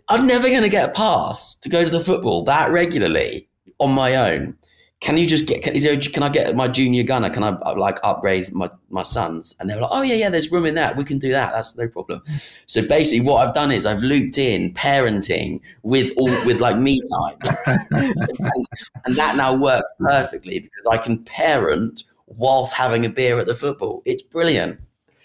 I'm 0.08 0.26
never 0.26 0.48
going 0.48 0.62
to 0.62 0.68
get 0.68 0.88
a 0.88 0.92
pass 0.92 1.56
to 1.56 1.68
go 1.68 1.82
to 1.82 1.90
the 1.90 2.00
football 2.00 2.44
that 2.44 2.70
regularly 2.70 3.48
on 3.80 3.92
my 3.92 4.14
own. 4.14 4.56
Can 5.00 5.18
you 5.18 5.26
just 5.26 5.46
get 5.46 5.62
can, 5.62 5.74
is 5.74 5.82
there, 5.82 5.96
can 5.98 6.22
I 6.22 6.28
get 6.30 6.56
my 6.56 6.68
junior 6.68 7.02
gunner? 7.02 7.28
Can 7.28 7.42
I 7.42 7.48
uh, 7.48 7.74
like 7.76 7.98
upgrade 8.02 8.50
my 8.52 8.70
my 8.88 9.02
sons? 9.02 9.54
And 9.60 9.68
they 9.68 9.74
were 9.74 9.82
like, 9.82 9.90
oh 9.92 10.02
yeah, 10.02 10.14
yeah, 10.14 10.30
there's 10.30 10.50
room 10.50 10.64
in 10.64 10.74
that. 10.76 10.96
We 10.96 11.04
can 11.04 11.18
do 11.18 11.30
that. 11.30 11.52
That's 11.52 11.76
no 11.76 11.86
problem. 11.86 12.22
So 12.66 12.86
basically, 12.86 13.26
what 13.26 13.46
I've 13.46 13.54
done 13.54 13.70
is 13.70 13.84
I've 13.84 14.00
looped 14.00 14.38
in 14.38 14.72
parenting 14.72 15.60
with 15.82 16.12
all 16.16 16.30
with 16.46 16.60
like 16.60 16.78
me 16.78 17.00
time, 17.10 17.36
and, 17.66 17.86
and 19.04 19.16
that 19.16 19.34
now 19.36 19.54
works 19.54 19.92
perfectly 20.00 20.60
because 20.60 20.86
I 20.90 20.96
can 20.96 21.22
parent 21.24 22.04
whilst 22.26 22.74
having 22.74 23.04
a 23.04 23.10
beer 23.10 23.38
at 23.38 23.46
the 23.46 23.54
football. 23.54 24.02
It's 24.06 24.22
brilliant. 24.22 24.80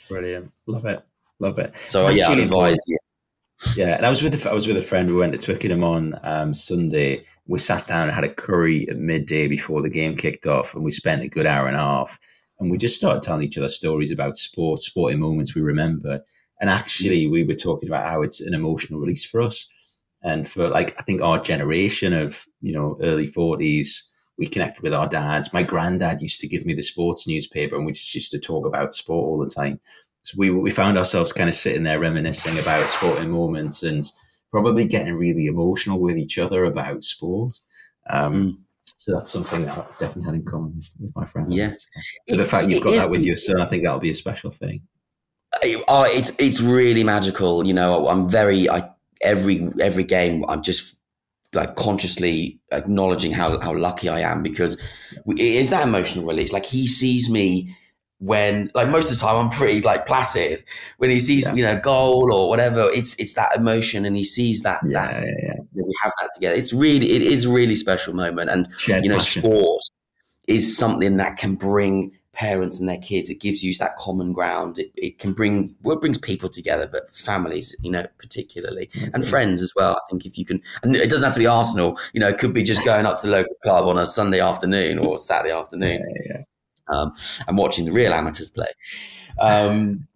Brilliant, 0.10 0.52
love 0.66 0.86
it, 0.86 1.02
love 1.40 1.58
it. 1.60 1.78
So 1.78 2.10
yeah, 2.10 2.28
I 2.28 2.34
advise, 2.34 2.78
yeah. 2.88 2.98
Yeah, 3.76 3.96
and 3.96 4.06
I 4.06 4.10
was 4.10 4.22
with 4.22 4.46
a, 4.46 4.50
I 4.50 4.54
was 4.54 4.68
with 4.68 4.76
a 4.76 4.82
friend. 4.82 5.10
We 5.10 5.16
went 5.16 5.32
to 5.34 5.38
Twickenham 5.38 5.84
on 5.84 6.20
um, 6.24 6.54
Sunday. 6.54 7.24
We 7.48 7.58
sat 7.58 7.88
down 7.88 8.04
and 8.04 8.12
had 8.12 8.26
a 8.26 8.34
curry 8.34 8.88
at 8.90 8.98
midday 8.98 9.48
before 9.48 9.82
the 9.82 9.90
game 9.90 10.16
kicked 10.16 10.46
off, 10.46 10.76
and 10.76 10.84
we 10.84 10.92
spent 10.92 11.24
a 11.24 11.30
good 11.30 11.46
hour 11.46 11.68
and 11.68 11.76
a 11.76 11.80
half. 11.80 12.20
And 12.60 12.70
we 12.70 12.78
just 12.78 12.98
started 12.98 13.22
telling 13.22 13.44
each 13.44 13.58
other 13.58 13.70
stories 13.70 14.12
about 14.12 14.36
sport, 14.36 14.80
sporting 14.80 15.22
moments 15.22 15.56
we 15.56 15.62
remember. 15.62 16.20
And 16.60 16.70
actually, 16.70 17.28
we 17.28 17.44
were 17.44 17.56
talking 17.56 17.88
about 17.88 18.08
how 18.08 18.22
it's 18.22 18.42
an 18.42 18.54
emotional 18.54 19.00
release 19.00 19.24
for 19.24 19.42
us, 19.42 19.70
and 20.22 20.48
for 20.48 20.68
like 20.68 20.94
I 21.00 21.04
think 21.04 21.22
our 21.22 21.40
generation 21.40 22.14
of 22.14 22.46
you 22.60 22.74
know 22.74 22.98
early 23.02 23.26
forties, 23.26 24.04
we 24.38 24.48
connected 24.48 24.84
with 24.84 24.94
our 24.94 25.08
dads. 25.08 25.54
My 25.54 25.64
granddad 25.64 26.22
used 26.22 26.42
to 26.42 26.48
give 26.48 26.66
me 26.66 26.74
the 26.74 26.84
sports 26.84 27.26
newspaper, 27.26 27.78
and 27.78 27.86
we 27.86 27.94
just 27.94 28.14
used 28.14 28.32
to 28.32 28.40
talk 28.40 28.66
about 28.66 28.94
sport 28.94 29.26
all 29.26 29.40
the 29.40 29.50
time. 29.50 29.80
So 30.24 30.36
we 30.38 30.52
we 30.52 30.70
found 30.70 30.98
ourselves 30.98 31.34
kind 31.34 31.50
of 31.50 31.56
sitting 31.56 31.84
there 31.84 32.00
reminiscing 32.00 32.60
about 32.60 32.88
sporting 32.88 33.32
moments 33.32 33.84
and 33.84 34.04
probably 34.52 34.86
getting 34.86 35.16
really 35.16 35.48
emotional 35.48 36.02
with 36.02 36.18
each 36.18 36.38
other 36.38 36.66
about 36.66 37.04
sport. 37.04 37.60
Um, 38.10 38.34
mm. 38.34 38.58
So 38.98 39.16
that's 39.16 39.32
something 39.32 39.66
that 39.66 39.78
I 39.78 39.86
definitely 39.98 40.26
had 40.26 40.36
in 40.36 40.46
common 40.46 40.76
with, 40.76 40.92
with 41.00 41.16
my 41.16 41.26
friends. 41.26 41.52
Yeah. 41.52 41.74
So 42.30 42.38
the 42.38 42.46
fact 42.46 42.70
you've 42.70 42.84
got 42.84 42.94
that 42.96 43.10
with 43.10 43.24
your 43.24 43.36
son, 43.36 43.60
I 43.60 43.66
think 43.66 43.84
that'll 43.84 44.00
be 44.00 44.12
a 44.12 44.14
special 44.14 44.52
thing. 44.52 44.84
Oh, 45.88 46.06
it's 46.08 46.40
it's 46.40 46.62
really 46.62 47.04
magical. 47.04 47.66
You 47.66 47.74
know, 47.74 48.08
I'm 48.08 48.30
very 48.30 48.70
I 48.70 48.90
every 49.22 49.68
every 49.80 50.04
game 50.04 50.46
I'm 50.48 50.62
just 50.62 50.98
like 51.54 51.76
consciously 51.76 52.60
acknowledging 52.72 53.32
how 53.32 53.60
how 53.60 53.76
lucky 53.76 54.08
I 54.08 54.20
am 54.20 54.44
because 54.44 54.80
it 55.26 55.40
is 55.40 55.72
that 55.72 55.88
emotional 55.88 56.26
release. 56.26 56.54
Like 56.54 56.66
he 56.66 56.86
sees 56.86 57.30
me 57.30 57.76
when 58.22 58.70
like 58.76 58.88
most 58.88 59.12
of 59.12 59.18
the 59.18 59.26
time 59.26 59.36
I'm 59.36 59.50
pretty 59.50 59.82
like 59.82 60.06
placid. 60.06 60.64
When 60.98 61.10
he 61.10 61.20
sees 61.20 61.48
yeah. 61.48 61.54
you 61.56 61.64
know 61.66 61.80
goal 61.80 62.32
or 62.32 62.50
whatever, 62.50 62.88
it's 62.94 63.16
it's 63.16 63.34
that 63.34 63.56
emotion, 63.56 64.06
and 64.06 64.16
he 64.16 64.24
sees 64.24 64.62
that. 64.62 64.80
Yeah, 64.86 65.12
that, 65.12 65.24
yeah, 65.24 65.56
yeah. 65.74 65.84
We 65.84 65.96
have 66.04 66.14
that 66.20 66.30
together. 66.36 66.56
It's 66.56 66.72
really 66.72 67.12
it 67.12 67.24
is 67.24 67.46
a 67.46 67.50
really 67.50 67.76
special 67.76 68.14
moment, 68.14 68.50
and 68.52 68.72
Shared 68.78 69.04
you 69.04 69.10
know, 69.10 69.18
passion. 69.18 69.42
sport 69.42 69.84
is 70.48 70.78
something 70.78 71.18
that 71.18 71.38
can 71.38 71.56
bring 71.56 72.12
parents 72.34 72.80
and 72.80 72.88
their 72.88 73.00
kids. 73.00 73.30
It 73.30 73.42
gives 73.42 73.64
you 73.64 73.74
that 73.76 73.98
common 73.98 74.34
ground. 74.34 74.78
It, 74.78 74.92
it 74.96 75.18
can 75.18 75.34
bring 75.34 75.76
well, 75.82 75.98
it 75.98 76.02
brings 76.02 76.20
people 76.20 76.48
together, 76.48 76.88
but 76.88 77.12
families, 77.12 77.76
you 77.82 77.90
know, 77.90 78.06
particularly 78.20 78.88
mm-hmm. 78.94 79.16
and 79.16 79.26
friends 79.26 79.64
as 79.64 79.74
well. 79.76 79.96
I 79.96 80.02
think 80.12 80.28
if 80.28 80.38
you 80.38 80.46
can, 80.46 80.62
and 80.84 80.96
it 80.96 81.10
doesn't 81.10 81.24
have 81.24 81.34
to 81.34 81.40
be 81.40 81.48
Arsenal. 81.48 81.98
You 82.14 82.20
know, 82.20 82.28
it 82.28 82.38
could 82.38 82.54
be 82.54 82.62
just 82.62 82.86
going 82.86 83.08
up 83.08 83.20
to 83.22 83.26
the 83.26 83.32
local 83.32 83.56
club 83.64 83.88
on 83.88 83.98
a 83.98 84.06
Sunday 84.06 84.42
afternoon 84.42 85.00
or 85.00 85.18
Saturday 85.18 85.54
afternoon. 85.54 86.06
Yeah, 86.08 86.36
yeah 86.36 86.42
um, 86.88 87.14
and 87.48 87.58
watching 87.58 87.86
the 87.86 87.92
real 87.92 88.14
amateurs 88.14 88.52
play. 88.52 88.68
Um, 89.40 90.08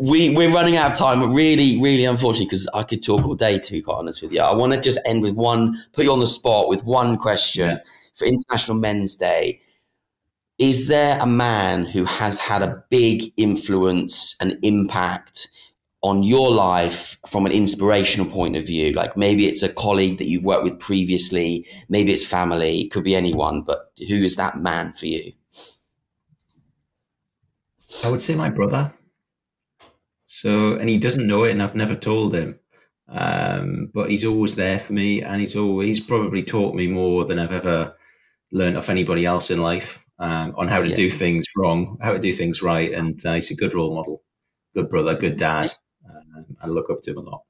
we 0.00 0.30
we're 0.30 0.52
running 0.52 0.76
out 0.76 0.92
of 0.92 0.96
time, 0.96 1.34
really, 1.34 1.80
really 1.80 2.04
unfortunately, 2.04 2.46
because 2.46 2.68
I 2.74 2.82
could 2.82 3.02
talk 3.02 3.24
all 3.24 3.34
day. 3.34 3.58
To 3.58 3.72
be 3.72 3.82
quite 3.82 3.96
honest 3.96 4.22
with 4.22 4.32
you, 4.32 4.40
I 4.40 4.54
want 4.54 4.72
to 4.72 4.80
just 4.80 4.98
end 5.04 5.22
with 5.22 5.34
one, 5.34 5.76
put 5.92 6.04
you 6.04 6.12
on 6.12 6.20
the 6.20 6.26
spot 6.26 6.68
with 6.68 6.84
one 6.84 7.16
question 7.16 7.68
yeah. 7.68 7.78
for 8.14 8.26
International 8.26 8.78
Men's 8.78 9.16
Day. 9.16 9.60
Is 10.58 10.88
there 10.88 11.18
a 11.20 11.26
man 11.26 11.86
who 11.86 12.04
has 12.04 12.38
had 12.38 12.62
a 12.62 12.84
big 12.90 13.32
influence 13.36 14.36
and 14.40 14.58
impact 14.62 15.48
on 16.02 16.22
your 16.22 16.50
life 16.50 17.18
from 17.26 17.46
an 17.46 17.52
inspirational 17.52 18.30
point 18.30 18.56
of 18.56 18.66
view? 18.66 18.92
Like 18.92 19.16
maybe 19.16 19.46
it's 19.46 19.62
a 19.62 19.72
colleague 19.72 20.18
that 20.18 20.28
you've 20.28 20.44
worked 20.44 20.64
with 20.64 20.78
previously, 20.78 21.66
maybe 21.88 22.12
it's 22.12 22.24
family, 22.24 22.80
it 22.80 22.90
could 22.90 23.04
be 23.04 23.16
anyone, 23.16 23.62
but 23.62 23.92
who 24.08 24.16
is 24.16 24.36
that 24.36 24.58
man 24.58 24.92
for 24.92 25.06
you? 25.06 25.32
I 28.04 28.08
would 28.08 28.20
say 28.20 28.34
my 28.34 28.50
brother. 28.50 28.92
So, 30.26 30.74
and 30.74 30.88
he 30.88 30.96
doesn't 30.96 31.26
know 31.26 31.44
it, 31.44 31.50
and 31.50 31.62
I've 31.62 31.74
never 31.74 31.96
told 31.96 32.34
him. 32.34 32.58
Um, 33.08 33.90
but 33.92 34.10
he's 34.10 34.24
always 34.24 34.56
there 34.56 34.78
for 34.78 34.92
me, 34.92 35.22
and 35.22 35.40
he's 35.40 35.56
always 35.56 36.00
probably 36.00 36.42
taught 36.42 36.74
me 36.74 36.86
more 36.86 37.24
than 37.24 37.38
I've 37.38 37.52
ever 37.52 37.96
learned 38.52 38.76
of 38.76 38.88
anybody 38.88 39.26
else 39.26 39.50
in 39.50 39.60
life 39.60 40.04
um, 40.20 40.54
on 40.56 40.68
how 40.68 40.80
to 40.80 40.88
yeah. 40.88 40.94
do 40.94 41.10
things 41.10 41.44
wrong, 41.56 41.98
how 42.00 42.12
to 42.12 42.18
do 42.18 42.30
things 42.30 42.62
right, 42.62 42.92
and 42.92 43.18
uh, 43.26 43.34
he's 43.34 43.50
a 43.50 43.56
good 43.56 43.74
role 43.74 43.94
model, 43.94 44.22
good 44.74 44.88
brother, 44.88 45.14
good 45.14 45.36
dad. 45.36 45.72
Um, 46.08 46.46
I 46.62 46.68
look 46.68 46.90
up 46.90 46.98
to 47.02 47.10
him 47.10 47.18
a 47.18 47.20
lot. 47.20 47.42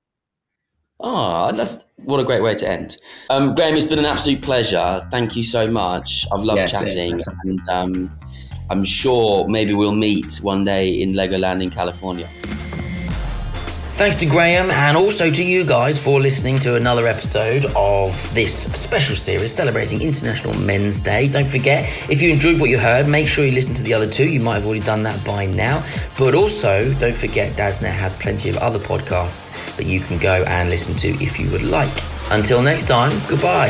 Oh, 1.01 1.53
that's 1.53 1.85
what 1.97 2.21
a 2.21 2.25
great 2.25 2.43
way 2.43 2.55
to 2.55 2.69
end. 2.69 2.99
Um, 3.31 3.55
Graeme, 3.55 3.75
it's 3.75 3.87
been 3.87 3.99
an 3.99 4.05
absolute 4.05 4.43
pleasure. 4.43 5.07
Thank 5.11 5.35
you 5.35 5.43
so 5.43 5.71
much. 5.71 6.27
I've 6.31 6.45
loved 6.45 6.59
yes, 6.59 6.79
chatting, 6.79 7.19
and 7.45 7.69
um, 7.69 8.19
I'm 8.71 8.85
sure 8.85 9.49
maybe 9.49 9.75
we'll 9.75 9.95
meet 9.95 10.39
one 10.43 10.65
day 10.65 11.03
in 11.03 11.13
Legoland 11.13 11.63
in 11.63 11.71
California. 11.71 12.31
Thanks 14.01 14.17
to 14.17 14.27
Graeme 14.27 14.71
and 14.71 14.97
also 14.97 15.31
to 15.31 15.45
you 15.45 15.63
guys 15.63 16.03
for 16.03 16.21
listening 16.21 16.59
to 16.61 16.77
another 16.77 17.07
episode 17.07 17.67
of 17.77 18.33
this 18.33 18.73
special 18.73 19.15
series 19.15 19.53
celebrating 19.53 20.01
International 20.01 20.59
Men's 20.59 21.01
Day. 21.01 21.29
Don't 21.29 21.47
forget, 21.47 21.85
if 22.09 22.23
you 22.23 22.31
enjoyed 22.31 22.59
what 22.59 22.71
you 22.71 22.79
heard, 22.79 23.07
make 23.07 23.29
sure 23.29 23.45
you 23.45 23.53
listen 23.53 23.75
to 23.75 23.83
the 23.83 23.93
other 23.93 24.09
two. 24.09 24.27
You 24.27 24.41
might 24.41 24.55
have 24.55 24.65
already 24.65 24.81
done 24.81 25.03
that 25.03 25.23
by 25.23 25.45
now. 25.45 25.85
But 26.17 26.35
also, 26.35 26.95
don't 26.95 27.15
forget, 27.15 27.55
Dadsnet 27.59 27.91
has 27.91 28.15
plenty 28.15 28.49
of 28.49 28.57
other 28.57 28.79
podcasts 28.79 29.77
that 29.77 29.85
you 29.85 30.01
can 30.01 30.17
go 30.17 30.45
and 30.47 30.71
listen 30.71 30.95
to 30.97 31.09
if 31.23 31.39
you 31.39 31.51
would 31.51 31.65
like. 31.65 31.93
Until 32.31 32.63
next 32.63 32.89
time, 32.89 33.11
goodbye. 33.29 33.69